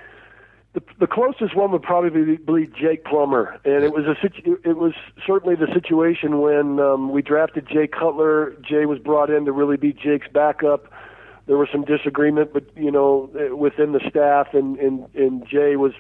the, 0.75 0.83
the 0.99 1.07
closest 1.07 1.57
one 1.57 1.73
would 1.73 1.83
probably 1.83 2.37
be 2.37 2.67
Jake 2.79 3.07
Plummer, 3.07 3.59
and 3.65 3.83
it 3.85 3.95
was 3.95 4.05
a 4.05 4.15
situ- 4.21 4.59
it 4.63 4.77
was 4.77 4.93
certainly 5.27 5.55
the 5.55 5.67
situation 5.73 6.43
when 6.43 6.79
um, 6.79 7.11
we 7.11 7.23
drafted 7.23 7.67
Jay 7.67 7.87
Cutler. 7.87 8.53
Jay 8.61 8.85
was 8.85 8.99
brought 8.99 9.31
in 9.31 9.47
to 9.47 9.53
really 9.53 9.79
be 9.79 9.95
Jake's 9.95 10.29
backup. 10.31 10.93
There 11.47 11.57
was 11.57 11.71
some 11.73 11.87
disagreement, 11.87 12.53
but 12.53 12.65
you 12.77 12.91
know, 12.91 13.31
within 13.57 13.93
the 13.93 14.01
staff, 14.11 14.49
and 14.53 14.79
and 14.79 15.07
and 15.15 15.49
Jay 15.49 15.77
was 15.77 15.93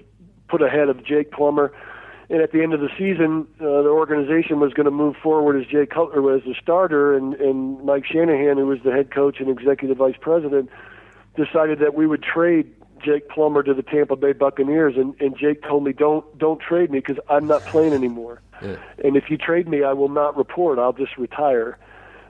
put 0.48 0.60
ahead 0.60 0.90
of 0.90 1.02
Jake 1.02 1.32
Plummer 1.32 1.72
and 2.30 2.40
at 2.40 2.52
the 2.52 2.62
end 2.62 2.72
of 2.72 2.80
the 2.80 2.88
season, 2.96 3.46
uh, 3.60 3.82
the 3.82 3.88
organization 3.88 4.60
was 4.60 4.72
going 4.72 4.84
to 4.84 4.92
move 4.92 5.16
forward 5.16 5.60
as 5.60 5.66
Jay 5.66 5.84
Cutler 5.84 6.22
was 6.22 6.42
the 6.46 6.54
starter, 6.54 7.14
and, 7.16 7.34
and 7.34 7.84
Mike 7.84 8.06
Shanahan, 8.06 8.56
who 8.56 8.66
was 8.66 8.78
the 8.84 8.92
head 8.92 9.10
coach 9.10 9.40
and 9.40 9.50
executive 9.50 9.96
vice 9.96 10.14
president, 10.20 10.70
decided 11.36 11.80
that 11.80 11.94
we 11.94 12.06
would 12.06 12.22
trade 12.22 12.72
Jake 13.04 13.28
Plummer 13.28 13.64
to 13.64 13.74
the 13.74 13.82
Tampa 13.82 14.14
Bay 14.14 14.32
Buccaneers, 14.32 14.94
and, 14.96 15.20
and 15.20 15.36
Jake 15.36 15.62
told 15.62 15.82
me, 15.82 15.92
"Don't 15.92 16.38
don't 16.38 16.60
trade 16.60 16.90
me 16.90 17.00
because 17.00 17.18
I'm 17.28 17.46
not 17.46 17.62
playing 17.62 17.94
anymore, 17.94 18.42
yeah. 18.62 18.76
and 19.02 19.16
if 19.16 19.28
you 19.28 19.36
trade 19.36 19.66
me, 19.66 19.82
I 19.82 19.92
will 19.94 20.08
not 20.08 20.36
report. 20.36 20.78
I'll 20.78 20.92
just 20.92 21.16
retire." 21.16 21.78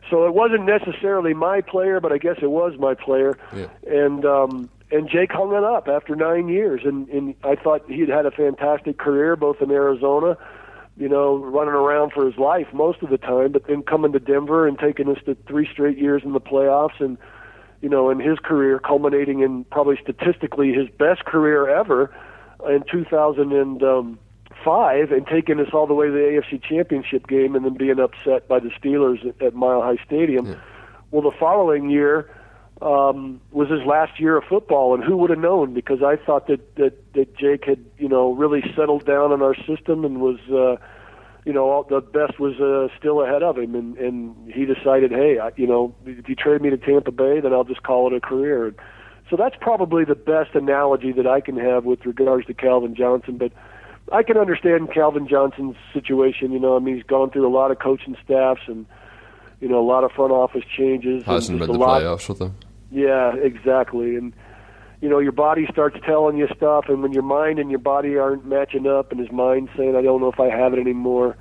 So 0.09 0.27
it 0.27 0.33
wasn't 0.33 0.65
necessarily 0.65 1.35
my 1.35 1.61
player, 1.61 2.01
but 2.01 2.13
I 2.13 2.19
guess 2.19 2.37
it 2.41 2.51
was 2.51 2.79
my 2.79 2.95
player, 2.95 3.37
yeah. 3.55 3.67
and 3.87 4.25
um, 4.25 4.71
and 4.91 5.09
Jake 5.09 5.33
hung 5.33 5.55
it 5.55 5.65
up 5.65 5.89
after 5.89 6.17
nine 6.17 6.49
years, 6.49 6.83
and, 6.85 7.09
and 7.09 7.35
I 7.45 7.55
thought 7.55 7.89
he'd 7.89 8.09
had 8.09 8.27
a 8.27 8.31
fantastic 8.31 8.99
career 8.99 9.37
both 9.37 9.63
in 9.63 9.71
Arizona, 9.71 10.37
you 10.97 11.09
know, 11.09 11.37
running 11.37 11.75
around 11.75 12.13
for 12.13 12.27
his 12.27 12.37
life 12.37 12.67
most 12.73 13.01
of 13.03 13.11
the 13.11 13.19
time, 13.19 13.53
but 13.53 13.69
then 13.69 13.83
coming 13.83 14.13
to 14.13 14.19
Denver 14.19 14.67
and 14.67 14.77
taking 14.79 15.09
us 15.09 15.19
to 15.27 15.37
three 15.47 15.69
straight 15.71 15.99
years 15.99 16.23
in 16.25 16.33
the 16.33 16.41
playoffs, 16.41 17.01
and 17.01 17.19
you 17.81 17.89
know, 17.89 18.11
in 18.11 18.19
his 18.21 18.39
career 18.39 18.79
culminating 18.79 19.41
in 19.41 19.65
probably 19.65 19.99
statistically 20.03 20.73
his 20.73 20.89
best 20.99 21.25
career 21.25 21.67
ever 21.69 22.15
in 22.69 22.85
2005, 22.91 25.13
and 25.13 25.27
taking 25.27 25.59
us 25.61 25.69
all 25.73 25.87
the 25.87 25.95
way 25.95 26.09
to 26.09 26.13
the 26.13 26.19
AFC 26.19 26.63
Championship 26.63 27.27
game, 27.27 27.55
and 27.55 27.65
then 27.65 27.73
being 27.75 27.99
upset 27.99 28.47
by 28.49 28.59
the 28.59 28.69
Steelers 28.71 29.27
at, 29.27 29.41
at 29.41 29.55
Mile 29.55 29.81
High 29.81 29.97
Stadium. 30.05 30.45
Yeah. 30.47 30.57
Well, 31.11 31.23
the 31.23 31.35
following 31.39 31.89
year 31.91 32.29
um, 32.83 33.41
was 33.53 33.69
his 33.69 33.85
last 33.85 34.19
year 34.19 34.37
of 34.39 34.45
football, 34.45 34.95
and 34.95 35.05
who 35.05 35.17
would 35.19 35.31
have 35.31 35.39
known? 35.39 35.75
Because 35.75 36.03
I 36.03 36.17
thought 36.17 36.47
that 36.47 36.77
that 36.77 37.13
that 37.15 37.37
Jake 37.37 37.65
had 37.65 37.85
you 37.99 38.09
know 38.09 38.33
really 38.33 38.63
settled 38.75 39.05
down 39.05 39.33
in 39.33 39.43
our 39.43 39.55
system 39.55 40.05
and 40.05 40.21
was 40.21 40.39
uh, 40.51 40.83
you 41.45 41.53
know 41.53 41.71
all, 41.71 41.83
the 41.83 42.01
best 42.01 42.41
was 42.41 42.59
uh, 42.59 42.89
still 42.99 43.23
ahead 43.23 43.43
of 43.43 43.59
him, 43.59 43.75
and 43.75 43.99
and 43.99 44.53
he 44.53 44.65
decided, 44.65 45.11
hey, 45.11 45.39
I, 45.39 45.51
you 45.57 45.67
know, 45.67 45.95
if 46.07 46.29
you 46.29 46.35
trade 46.35 46.63
me 46.63 46.71
to 46.71 46.79
Tampa 46.79 47.13
Bay, 47.13 47.41
then 47.41 47.53
I'll 47.53 47.65
just 47.65 47.83
call 47.83 48.07
it 48.13 48.17
a 48.17 48.21
career. 48.21 48.69
And 48.69 48.77
so 49.29 49.37
that's 49.37 49.57
probably 49.61 50.05
the 50.05 50.15
best 50.15 50.55
analogy 50.55 51.13
that 51.13 51.27
I 51.27 51.41
can 51.41 51.59
have 51.59 51.85
with 51.85 52.07
regards 52.07 52.47
to 52.47 52.55
Calvin 52.55 52.95
Johnson, 52.95 53.37
but. 53.39 53.53
I 54.13 54.25
can 54.25 54.37
understand 54.37 54.93
Calvin 54.93 55.29
Johnson's 55.29 55.77
situation. 55.93 56.51
You 56.51 56.59
know, 56.59 56.75
I 56.75 56.81
mean, 56.81 56.97
he's 56.97 57.05
gone 57.05 57.31
through 57.31 57.47
a 57.47 57.53
lot 57.55 57.71
of 57.71 57.79
coaching 57.79 58.17
staffs 58.25 58.63
and 58.67 58.85
you 59.61 59.69
know 59.69 59.79
a 59.79 59.87
lot 59.87 60.03
of 60.03 60.11
front 60.11 60.33
office 60.33 60.65
changes. 60.77 61.23
Hasn't 61.25 61.61
been 61.61 61.71
the 61.71 61.79
lot, 61.79 62.03
playoffs 62.03 62.29
with 62.29 62.41
them. 62.41 62.57
Yeah, 62.91 63.35
exactly. 63.37 64.17
And 64.17 64.33
you 65.01 65.09
know, 65.09 65.19
your 65.19 65.33
body 65.33 65.67
starts 65.73 65.97
telling 66.05 66.37
you 66.37 66.47
stuff, 66.55 66.85
and 66.89 67.03
when 67.03 67.13
your 67.13 67.23
mind 67.23 67.59
and 67.59 67.71
your 67.71 67.79
body 67.79 68.19
aren't 68.19 68.45
matching 68.45 68.87
up, 68.87 69.11
and 69.11 69.21
his 69.21 69.33
mind 69.33 69.71
saying, 69.77 69.97
"I 69.97 70.03
don't 70.03 70.21
know 70.21 70.31
if 70.31 70.39
I 70.41 70.51
have 70.51 70.75
it 70.75 70.79
anymore," 70.79 71.37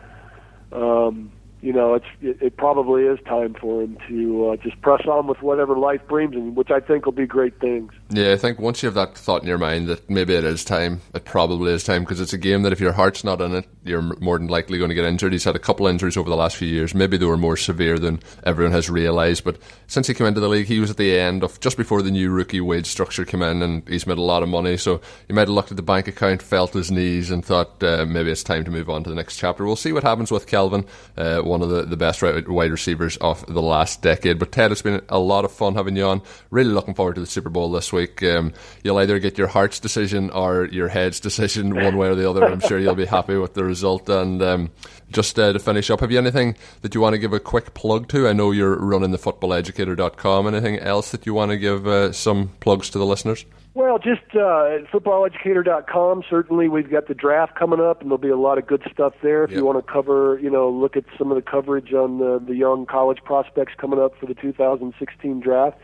um, 0.71 1.31
you 1.61 1.73
know, 1.73 1.93
it's 1.95 2.05
it, 2.21 2.37
it 2.41 2.57
probably 2.57 3.03
is 3.03 3.19
time 3.27 3.55
for 3.59 3.81
him 3.81 3.97
to 4.07 4.49
uh, 4.49 4.55
just 4.63 4.81
press 4.81 5.05
on 5.07 5.27
with 5.27 5.41
whatever 5.41 5.77
life 5.77 6.01
brings 6.07 6.35
him, 6.35 6.55
which 6.55 6.71
I 6.71 6.79
think 6.79 7.05
will 7.05 7.11
be 7.11 7.27
great 7.27 7.59
things. 7.59 7.91
Yeah, 8.11 8.31
I 8.31 8.37
think 8.37 8.57
once 8.57 8.81
you 8.81 8.87
have 8.87 8.95
that 8.95 9.15
thought 9.15 9.43
in 9.43 9.47
your 9.47 9.59
mind 9.59 9.87
that 9.87 10.09
maybe 10.09 10.33
it 10.33 10.43
is 10.43 10.63
time, 10.65 11.01
it 11.13 11.25
probably 11.25 11.73
is 11.73 11.83
time 11.83 12.01
because 12.01 12.19
it's 12.19 12.33
a 12.33 12.39
game 12.39 12.63
that 12.63 12.73
if 12.73 12.79
your 12.79 12.91
heart's 12.91 13.23
not 13.23 13.39
in 13.39 13.53
it, 13.53 13.65
you're 13.83 14.01
more 14.01 14.39
than 14.39 14.47
likely 14.47 14.79
going 14.79 14.89
to 14.89 14.95
get 14.95 15.05
injured. 15.05 15.31
He's 15.31 15.43
had 15.43 15.55
a 15.55 15.59
couple 15.59 15.85
injuries 15.85 16.17
over 16.17 16.27
the 16.27 16.35
last 16.35 16.55
few 16.55 16.67
years. 16.67 16.95
Maybe 16.95 17.17
they 17.17 17.27
were 17.27 17.37
more 17.37 17.55
severe 17.55 17.99
than 17.99 18.19
everyone 18.43 18.71
has 18.71 18.89
realised. 18.89 19.43
But 19.43 19.59
since 19.85 20.07
he 20.07 20.15
came 20.15 20.25
into 20.25 20.39
the 20.39 20.49
league, 20.49 20.65
he 20.65 20.79
was 20.79 20.89
at 20.89 20.97
the 20.97 21.19
end 21.19 21.43
of 21.43 21.59
just 21.59 21.77
before 21.77 22.01
the 22.01 22.09
new 22.09 22.31
rookie 22.31 22.61
wage 22.61 22.87
structure 22.87 23.25
came 23.25 23.43
in, 23.43 23.61
and 23.61 23.87
he's 23.87 24.07
made 24.07 24.17
a 24.17 24.23
lot 24.23 24.41
of 24.41 24.49
money. 24.49 24.75
So 24.75 25.01
he 25.27 25.33
might 25.33 25.41
have 25.41 25.49
looked 25.49 25.69
at 25.69 25.77
the 25.77 25.83
bank 25.83 26.07
account, 26.07 26.41
felt 26.41 26.73
his 26.73 26.89
knees, 26.89 27.29
and 27.29 27.45
thought 27.45 27.83
uh, 27.83 28.07
maybe 28.07 28.31
it's 28.31 28.43
time 28.43 28.63
to 28.65 28.71
move 28.71 28.89
on 28.89 29.03
to 29.03 29.09
the 29.11 29.15
next 29.15 29.37
chapter. 29.37 29.65
We'll 29.65 29.75
see 29.75 29.93
what 29.93 30.03
happens 30.03 30.31
with 30.31 30.47
Calvin, 30.47 30.85
uh, 31.15 31.41
one 31.41 31.61
of 31.61 31.69
the, 31.69 31.83
the 31.83 31.97
best 31.97 32.23
wide 32.23 32.71
receivers 32.71 33.17
of 33.17 33.45
the 33.45 33.61
last 33.61 34.01
decade. 34.01 34.39
But 34.39 34.51
Ted, 34.51 34.71
it's 34.71 34.81
been 34.81 35.03
a 35.09 35.19
lot 35.19 35.45
of 35.45 35.51
fun 35.51 35.75
having 35.75 35.95
you 35.95 36.05
on. 36.05 36.23
Really 36.49 36.71
looking 36.71 36.95
forward 36.95 37.13
to 37.13 37.21
the 37.21 37.27
Super 37.27 37.49
Bowl 37.49 37.71
this 37.71 37.93
week. 37.93 37.98
Um, 38.07 38.53
you'll 38.83 38.97
either 38.99 39.19
get 39.19 39.37
your 39.37 39.47
heart's 39.47 39.79
decision 39.79 40.29
or 40.29 40.65
your 40.65 40.87
head's 40.87 41.19
decision, 41.19 41.75
one 41.83 41.97
way 41.97 42.07
or 42.07 42.15
the 42.15 42.29
other. 42.29 42.43
I'm 42.45 42.59
sure 42.59 42.79
you'll 42.79 42.95
be 42.95 43.05
happy 43.05 43.35
with 43.37 43.53
the 43.53 43.63
result. 43.63 44.09
And 44.09 44.41
um, 44.41 44.71
just 45.11 45.39
uh, 45.39 45.53
to 45.53 45.59
finish 45.59 45.89
up, 45.89 45.99
have 46.01 46.11
you 46.11 46.17
anything 46.17 46.55
that 46.81 46.95
you 46.95 47.01
want 47.01 47.13
to 47.13 47.19
give 47.19 47.33
a 47.33 47.39
quick 47.39 47.73
plug 47.73 48.07
to? 48.09 48.27
I 48.27 48.33
know 48.33 48.51
you're 48.51 48.77
running 48.77 49.11
the 49.11 49.17
footballeducator.com. 49.17 50.47
Anything 50.47 50.79
else 50.79 51.11
that 51.11 51.25
you 51.25 51.33
want 51.33 51.51
to 51.51 51.57
give 51.57 51.87
uh, 51.87 52.11
some 52.11 52.51
plugs 52.59 52.89
to 52.91 52.97
the 52.97 53.05
listeners? 53.05 53.45
Well, 53.75 53.99
just 53.99 54.23
uh, 54.33 54.83
footballeducator.com. 54.91 56.23
Certainly, 56.29 56.69
we've 56.69 56.89
got 56.89 57.07
the 57.07 57.13
draft 57.13 57.55
coming 57.55 57.79
up, 57.79 58.01
and 58.01 58.09
there'll 58.09 58.17
be 58.17 58.29
a 58.29 58.37
lot 58.37 58.57
of 58.57 58.67
good 58.67 58.81
stuff 58.91 59.13
there. 59.21 59.43
If 59.43 59.51
yep. 59.51 59.59
you 59.59 59.65
want 59.65 59.85
to 59.85 59.91
cover, 59.91 60.39
you 60.41 60.49
know, 60.49 60.69
look 60.69 60.97
at 60.97 61.05
some 61.17 61.31
of 61.31 61.35
the 61.35 61.41
coverage 61.41 61.93
on 61.93 62.17
the, 62.17 62.39
the 62.45 62.55
young 62.55 62.85
college 62.85 63.19
prospects 63.23 63.73
coming 63.77 63.99
up 63.99 64.19
for 64.19 64.25
the 64.25 64.33
2016 64.33 65.39
draft. 65.39 65.77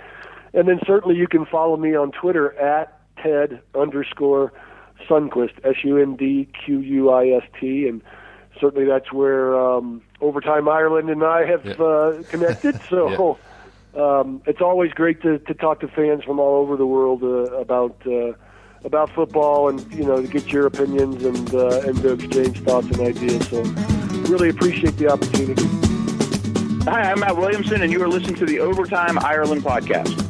And 0.56 0.70
then 0.70 0.80
certainly 0.88 1.18
you 1.18 1.28
can 1.28 1.46
follow 1.46 1.76
me 1.76 1.96
on 1.96 2.12
Twitter 2.12 2.58
at 2.58 2.98
Ted 3.22 3.62
underscore 3.76 4.54
Sundquist, 5.08 5.54
S 5.66 5.84
U 5.84 5.98
N 5.98 6.16
D 6.16 6.48
Q 6.66 6.80
U 6.80 7.10
I 7.12 7.28
S 7.28 7.44
T. 7.60 7.88
And 7.88 8.02
certainly 8.60 8.88
that's 8.88 9.12
where 9.12 9.60
um, 9.60 10.02
Overtime 10.22 10.70
Ireland 10.70 11.10
and 11.10 11.24
I 11.24 11.46
have 11.46 11.66
yeah. 11.66 11.74
uh, 11.74 12.24
connected. 12.30 12.80
So 12.90 13.38
yeah. 13.94 14.02
um, 14.02 14.42
it's 14.46 14.62
always 14.62 14.94
great 14.94 15.22
to, 15.24 15.40
to 15.40 15.54
talk 15.54 15.82
to 15.82 15.90
fans 15.90 16.24
from 16.24 16.40
all 16.40 16.62
over 16.62 16.78
the 16.78 16.88
world 16.88 17.22
uh, 17.24 17.54
about. 17.58 17.96
Uh, 18.08 18.34
about 18.84 19.10
football 19.16 19.68
and 19.68 19.92
you 19.92 20.04
know 20.04 20.22
to 20.22 20.28
get 20.28 20.52
your 20.52 20.68
opinions 20.68 21.26
and 21.26 21.56
uh, 21.56 21.80
and 21.88 22.00
to 22.04 22.14
exchange 22.14 22.62
thoughts 22.62 22.86
and 22.86 23.00
ideas. 23.00 23.48
So 23.48 23.64
really 24.30 24.50
appreciate 24.50 24.96
the 24.98 25.12
opportunity. 25.12 25.66
Hi, 26.84 27.10
I'm 27.10 27.22
Matt 27.22 27.36
Williamson, 27.36 27.82
and 27.82 27.92
you 27.92 28.00
are 28.04 28.08
listening 28.08 28.36
to 28.36 28.46
the 28.46 28.60
Overtime 28.60 29.18
Ireland 29.18 29.64
podcast. 29.64 30.25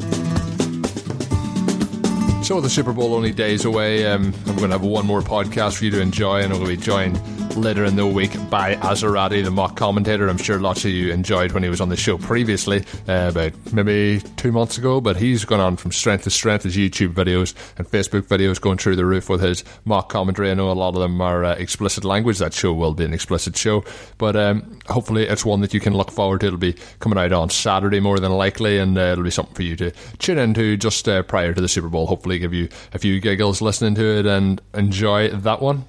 So 2.46 2.62
the 2.62 2.70
Super 2.70 2.94
Bowl 2.94 3.16
only 3.16 3.32
days 3.32 3.66
away. 3.66 4.06
Um, 4.06 4.32
I'm 4.46 4.56
going 4.58 4.70
to 4.70 4.78
have 4.78 4.84
one 4.84 5.08
more 5.08 5.22
podcast 5.22 5.78
for 5.78 5.86
you 5.86 5.90
to 5.90 6.00
enjoy, 6.00 6.42
and 6.42 6.54
to 6.54 6.68
be 6.68 6.78
joined 6.78 7.20
later 7.56 7.86
in 7.86 7.96
the 7.96 8.06
week 8.06 8.34
by 8.50 8.76
Azarati, 8.76 9.44
the 9.44 9.52
mock 9.52 9.76
commentator. 9.76 10.28
I'm 10.28 10.38
sure 10.38 10.60
lots 10.60 10.86
of 10.86 10.92
you 10.92 11.12
enjoyed 11.12 11.52
when 11.52 11.64
he 11.64 11.70
was 11.70 11.82
on 11.82 11.90
the 11.90 11.96
show 11.96 12.18
previously, 12.18 12.86
uh, 13.08 13.32
about 13.32 13.54
maybe 13.74 14.22
two 14.38 14.52
months 14.52 14.78
ago. 14.78 15.02
But 15.02 15.18
he's 15.18 15.46
gone 15.46 15.60
on 15.60 15.78
from 15.78 15.92
strength 15.92 16.26
to 16.26 16.30
strength. 16.30 16.64
His 16.64 16.76
YouTube 16.76 17.14
videos 17.14 17.54
and 17.78 17.88
Facebook 17.88 18.24
videos 18.24 18.60
going 18.60 18.78
through 18.78 18.96
the 18.96 19.06
roof 19.06 19.30
with 19.30 19.42
his 19.42 19.64
mock 19.86 20.10
commentary. 20.10 20.52
I 20.52 20.54
know 20.54 20.72
a 20.72 20.74
lot 20.74 20.96
of 20.96 21.02
them 21.02 21.22
are 21.22 21.46
uh, 21.46 21.56
explicit 21.56 22.04
language. 22.04 22.40
That 22.40 22.54
show 22.54 22.74
will 22.74 22.94
be 22.94 23.06
an 23.06 23.14
explicit 23.14 23.56
show, 23.58 23.84
but 24.18 24.36
um, 24.36 24.80
hopefully 24.88 25.28
it's 25.28 25.46
one 25.46 25.62
that 25.62 25.74
you 25.74 25.80
can 25.80 25.94
look 25.94 26.12
forward 26.12 26.42
to. 26.42 26.48
It'll 26.48 26.60
be 26.60 26.76
coming 27.00 27.18
out 27.18 27.32
on 27.32 27.50
Saturday 27.50 28.00
more 28.00 28.20
than 28.20 28.32
likely, 28.32 28.78
and 28.78 28.98
uh, 28.98 29.02
it'll 29.02 29.24
be 29.24 29.32
something 29.32 29.56
for 29.56 29.64
you 29.64 29.76
to 29.78 29.92
tune 30.20 30.38
into 30.38 30.78
just 30.78 31.08
uh, 31.08 31.24
prior 31.24 31.54
to 31.54 31.62
the 31.62 31.70
Super 31.70 31.90
Bowl. 31.90 32.08
Hopefully, 32.08 32.40
give 32.40 32.54
you 32.54 32.70
a 32.94 33.00
few 33.00 33.20
giggles 33.20 33.62
listening 33.62 33.96
to 33.96 34.20
it 34.20 34.26
and 34.26 34.62
enjoy 34.74 35.30
that 35.30 35.62
one. 35.62 35.86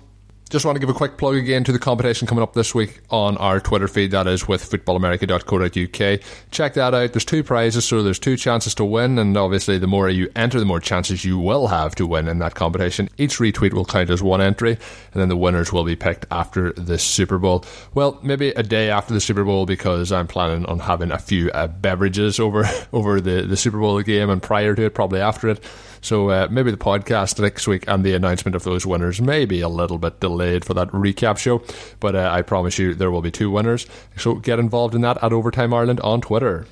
Just 0.48 0.64
want 0.64 0.76
to 0.76 0.80
give 0.80 0.88
a 0.88 0.94
quick 0.94 1.16
plug 1.16 1.34
again 1.34 1.64
to 1.64 1.72
the 1.72 1.78
competition 1.80 2.28
coming 2.28 2.40
up 2.40 2.52
this 2.52 2.72
week 2.72 3.00
on 3.10 3.36
our 3.38 3.58
Twitter 3.58 3.88
feed, 3.88 4.12
that 4.12 4.28
is 4.28 4.46
with 4.46 4.62
footballamerica.co.uk. 4.70 6.20
Check 6.52 6.74
that 6.74 6.94
out. 6.94 7.12
There's 7.12 7.24
two 7.24 7.42
prizes, 7.42 7.84
so 7.84 8.00
there's 8.04 8.20
two 8.20 8.36
chances 8.36 8.72
to 8.76 8.84
win, 8.84 9.18
and 9.18 9.36
obviously 9.36 9.76
the 9.78 9.88
more 9.88 10.08
you 10.08 10.30
enter, 10.36 10.60
the 10.60 10.64
more 10.64 10.78
chances 10.78 11.24
you 11.24 11.36
will 11.36 11.66
have 11.66 11.96
to 11.96 12.06
win 12.06 12.28
in 12.28 12.38
that 12.38 12.54
competition. 12.54 13.08
Each 13.18 13.38
retweet 13.38 13.72
will 13.72 13.84
count 13.84 14.08
as 14.08 14.22
one 14.22 14.40
entry, 14.40 14.70
and 14.70 15.20
then 15.20 15.28
the 15.28 15.36
winners 15.36 15.72
will 15.72 15.82
be 15.82 15.96
picked 15.96 16.26
after 16.30 16.70
the 16.74 16.96
Super 16.96 17.38
Bowl. 17.38 17.64
Well, 17.94 18.20
maybe 18.22 18.50
a 18.50 18.62
day 18.62 18.88
after 18.88 19.12
the 19.14 19.20
Super 19.20 19.42
Bowl 19.42 19.66
because 19.66 20.12
I'm 20.12 20.28
planning 20.28 20.64
on 20.66 20.78
having 20.78 21.10
a 21.10 21.18
few 21.18 21.50
uh, 21.50 21.66
beverages 21.66 22.38
over 22.38 22.70
over 22.92 23.20
the, 23.20 23.42
the 23.42 23.56
Super 23.56 23.80
Bowl 23.80 24.00
game 24.02 24.30
and 24.30 24.40
prior 24.40 24.76
to 24.76 24.82
it, 24.84 24.94
probably 24.94 25.20
after 25.20 25.48
it. 25.48 25.64
So 26.00 26.30
uh, 26.30 26.48
maybe 26.50 26.70
the 26.70 26.76
podcast 26.76 27.40
next 27.40 27.66
week 27.66 27.84
and 27.88 28.04
the 28.04 28.14
announcement 28.14 28.54
of 28.54 28.64
those 28.64 28.86
winners 28.86 29.20
may 29.20 29.44
be 29.44 29.60
a 29.60 29.68
little 29.68 29.98
bit 29.98 30.20
delayed 30.20 30.64
for 30.64 30.74
that 30.74 30.88
recap 30.88 31.38
show, 31.38 31.62
but 32.00 32.14
uh, 32.14 32.30
I 32.32 32.42
promise 32.42 32.78
you 32.78 32.94
there 32.94 33.10
will 33.10 33.22
be 33.22 33.30
two 33.30 33.50
winners. 33.50 33.86
So 34.16 34.34
get 34.34 34.58
involved 34.58 34.94
in 34.94 35.00
that 35.02 35.22
at 35.22 35.32
Overtime 35.32 35.74
Ireland 35.74 36.00
on 36.00 36.20
Twitter. 36.20 36.66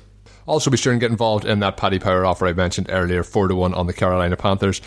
Also, 0.47 0.69
be 0.69 0.77
sure 0.77 0.91
and 0.91 1.01
get 1.01 1.11
involved 1.11 1.45
in 1.45 1.59
that 1.59 1.77
Paddy 1.77 1.99
Power 1.99 2.25
offer 2.25 2.45
I 2.45 2.53
mentioned 2.53 2.87
earlier, 2.89 3.23
four 3.23 3.47
to 3.47 3.55
one 3.55 3.73
on 3.73 3.87
the 3.87 3.93
Carolina 3.93 4.37
Panthers. 4.37 4.79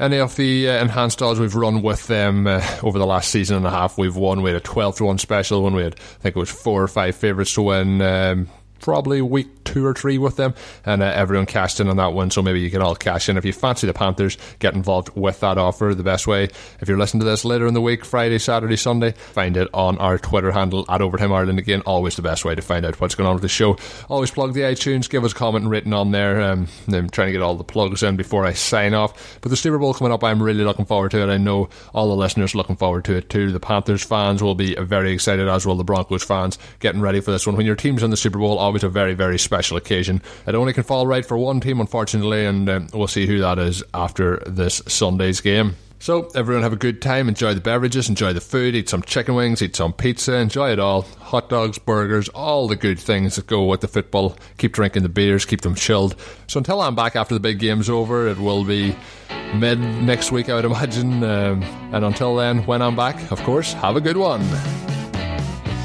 Any 0.00 0.18
of 0.18 0.34
the 0.36 0.68
uh, 0.70 0.82
enhanced 0.82 1.20
odds 1.20 1.38
we've 1.38 1.54
run 1.54 1.82
with 1.82 2.06
them 2.06 2.46
uh, 2.46 2.66
over 2.82 2.98
the 2.98 3.06
last 3.06 3.30
season 3.30 3.56
and 3.56 3.66
a 3.66 3.70
half, 3.70 3.98
we've 3.98 4.16
won. 4.16 4.42
We 4.42 4.50
had 4.50 4.56
a 4.56 4.64
12 4.64 4.96
to 4.96 5.04
1 5.04 5.18
special 5.18 5.62
one. 5.62 5.74
We 5.74 5.82
had, 5.82 5.94
I 5.94 6.22
think 6.22 6.34
it 6.34 6.38
was 6.38 6.50
four 6.50 6.82
or 6.82 6.88
five 6.88 7.14
favourites 7.14 7.54
to 7.54 7.62
win. 7.62 8.00
Um, 8.00 8.48
probably 8.80 9.20
week 9.22 9.61
two 9.64 9.84
or 9.84 9.94
three 9.94 10.18
with 10.18 10.36
them, 10.36 10.54
and 10.84 11.02
uh, 11.02 11.06
everyone 11.06 11.46
cashed 11.46 11.80
in 11.80 11.88
on 11.88 11.96
that 11.96 12.12
one. 12.12 12.30
So 12.30 12.42
maybe 12.42 12.60
you 12.60 12.70
can 12.70 12.82
all 12.82 12.94
cash 12.94 13.28
in 13.28 13.36
if 13.36 13.44
you 13.44 13.52
fancy 13.52 13.86
the 13.86 13.92
Panthers. 13.92 14.38
Get 14.58 14.74
involved 14.74 15.10
with 15.14 15.40
that 15.40 15.58
offer. 15.58 15.94
The 15.94 16.02
best 16.02 16.26
way, 16.26 16.44
if 16.80 16.88
you're 16.88 16.98
listening 16.98 17.20
to 17.20 17.26
this 17.26 17.44
later 17.44 17.66
in 17.66 17.74
the 17.74 17.80
week, 17.80 18.04
Friday, 18.04 18.38
Saturday, 18.38 18.76
Sunday, 18.76 19.12
find 19.12 19.56
it 19.56 19.68
on 19.72 19.98
our 19.98 20.18
Twitter 20.18 20.52
handle 20.52 20.84
at 20.88 21.02
Overtime 21.02 21.32
Ireland. 21.32 21.58
Again, 21.58 21.82
always 21.86 22.16
the 22.16 22.22
best 22.22 22.44
way 22.44 22.54
to 22.54 22.62
find 22.62 22.84
out 22.84 23.00
what's 23.00 23.14
going 23.14 23.26
on 23.26 23.34
with 23.34 23.42
the 23.42 23.48
show. 23.48 23.76
Always 24.08 24.30
plug 24.30 24.54
the 24.54 24.60
iTunes, 24.60 25.08
give 25.08 25.24
us 25.24 25.32
a 25.32 25.34
comment 25.34 25.66
written 25.66 25.92
on 25.92 26.10
there. 26.10 26.40
Um, 26.40 26.68
I'm 26.88 27.10
trying 27.10 27.28
to 27.28 27.32
get 27.32 27.42
all 27.42 27.56
the 27.56 27.64
plugs 27.64 28.02
in 28.02 28.16
before 28.16 28.44
I 28.44 28.52
sign 28.52 28.94
off. 28.94 29.38
But 29.40 29.50
the 29.50 29.56
Super 29.56 29.78
Bowl 29.78 29.94
coming 29.94 30.12
up, 30.12 30.24
I'm 30.24 30.42
really 30.42 30.64
looking 30.64 30.84
forward 30.84 31.10
to 31.12 31.22
it. 31.22 31.32
I 31.32 31.36
know 31.36 31.68
all 31.94 32.08
the 32.08 32.16
listeners 32.16 32.54
looking 32.54 32.76
forward 32.76 33.04
to 33.06 33.16
it 33.16 33.30
too. 33.30 33.52
The 33.52 33.60
Panthers 33.60 34.02
fans 34.02 34.42
will 34.42 34.54
be 34.54 34.74
very 34.74 35.12
excited, 35.12 35.48
as 35.48 35.66
will 35.66 35.76
the 35.76 35.84
Broncos 35.84 36.22
fans, 36.24 36.58
getting 36.80 37.00
ready 37.00 37.20
for 37.20 37.30
this 37.30 37.46
one. 37.46 37.56
When 37.56 37.66
your 37.66 37.76
team's 37.76 38.02
in 38.02 38.10
the 38.10 38.16
Super 38.16 38.38
Bowl, 38.38 38.58
always 38.58 38.84
a 38.84 38.88
very, 38.88 39.14
very 39.14 39.38
special 39.52 39.76
occasion. 39.76 40.22
It 40.46 40.54
only 40.54 40.72
can 40.72 40.82
fall 40.82 41.06
right 41.06 41.26
for 41.26 41.36
one 41.36 41.60
team, 41.60 41.78
unfortunately, 41.78 42.46
and 42.46 42.68
um, 42.70 42.88
we'll 42.94 43.06
see 43.06 43.26
who 43.26 43.38
that 43.40 43.58
is 43.58 43.84
after 43.92 44.38
this 44.46 44.80
Sunday's 44.86 45.42
game. 45.42 45.76
So, 45.98 46.30
everyone 46.34 46.62
have 46.62 46.72
a 46.72 46.76
good 46.76 47.02
time, 47.02 47.28
enjoy 47.28 47.52
the 47.52 47.60
beverages, 47.60 48.08
enjoy 48.08 48.32
the 48.32 48.40
food, 48.40 48.74
eat 48.74 48.88
some 48.88 49.02
chicken 49.02 49.34
wings, 49.34 49.62
eat 49.62 49.76
some 49.76 49.92
pizza, 49.92 50.34
enjoy 50.34 50.72
it 50.72 50.80
all. 50.80 51.02
Hot 51.02 51.50
dogs, 51.50 51.78
burgers, 51.78 52.28
all 52.30 52.66
the 52.66 52.76
good 52.76 52.98
things 52.98 53.36
that 53.36 53.46
go 53.46 53.66
with 53.66 53.82
the 53.82 53.88
football. 53.88 54.36
Keep 54.56 54.72
drinking 54.72 55.02
the 55.02 55.10
beers, 55.10 55.44
keep 55.44 55.60
them 55.60 55.74
chilled. 55.74 56.16
So, 56.48 56.58
until 56.58 56.80
I'm 56.80 56.96
back 56.96 57.14
after 57.14 57.34
the 57.34 57.40
big 57.40 57.58
game's 57.58 57.90
over, 57.90 58.26
it 58.26 58.38
will 58.38 58.64
be 58.64 58.96
mid 59.54 59.78
next 59.78 60.32
week, 60.32 60.48
I 60.48 60.54
would 60.54 60.64
imagine. 60.64 61.22
Um, 61.22 61.62
and 61.92 62.04
until 62.04 62.34
then, 62.34 62.64
when 62.64 62.80
I'm 62.80 62.96
back, 62.96 63.30
of 63.30 63.40
course, 63.44 63.74
have 63.74 63.96
a 63.96 64.00
good 64.00 64.16
one. 64.16 64.40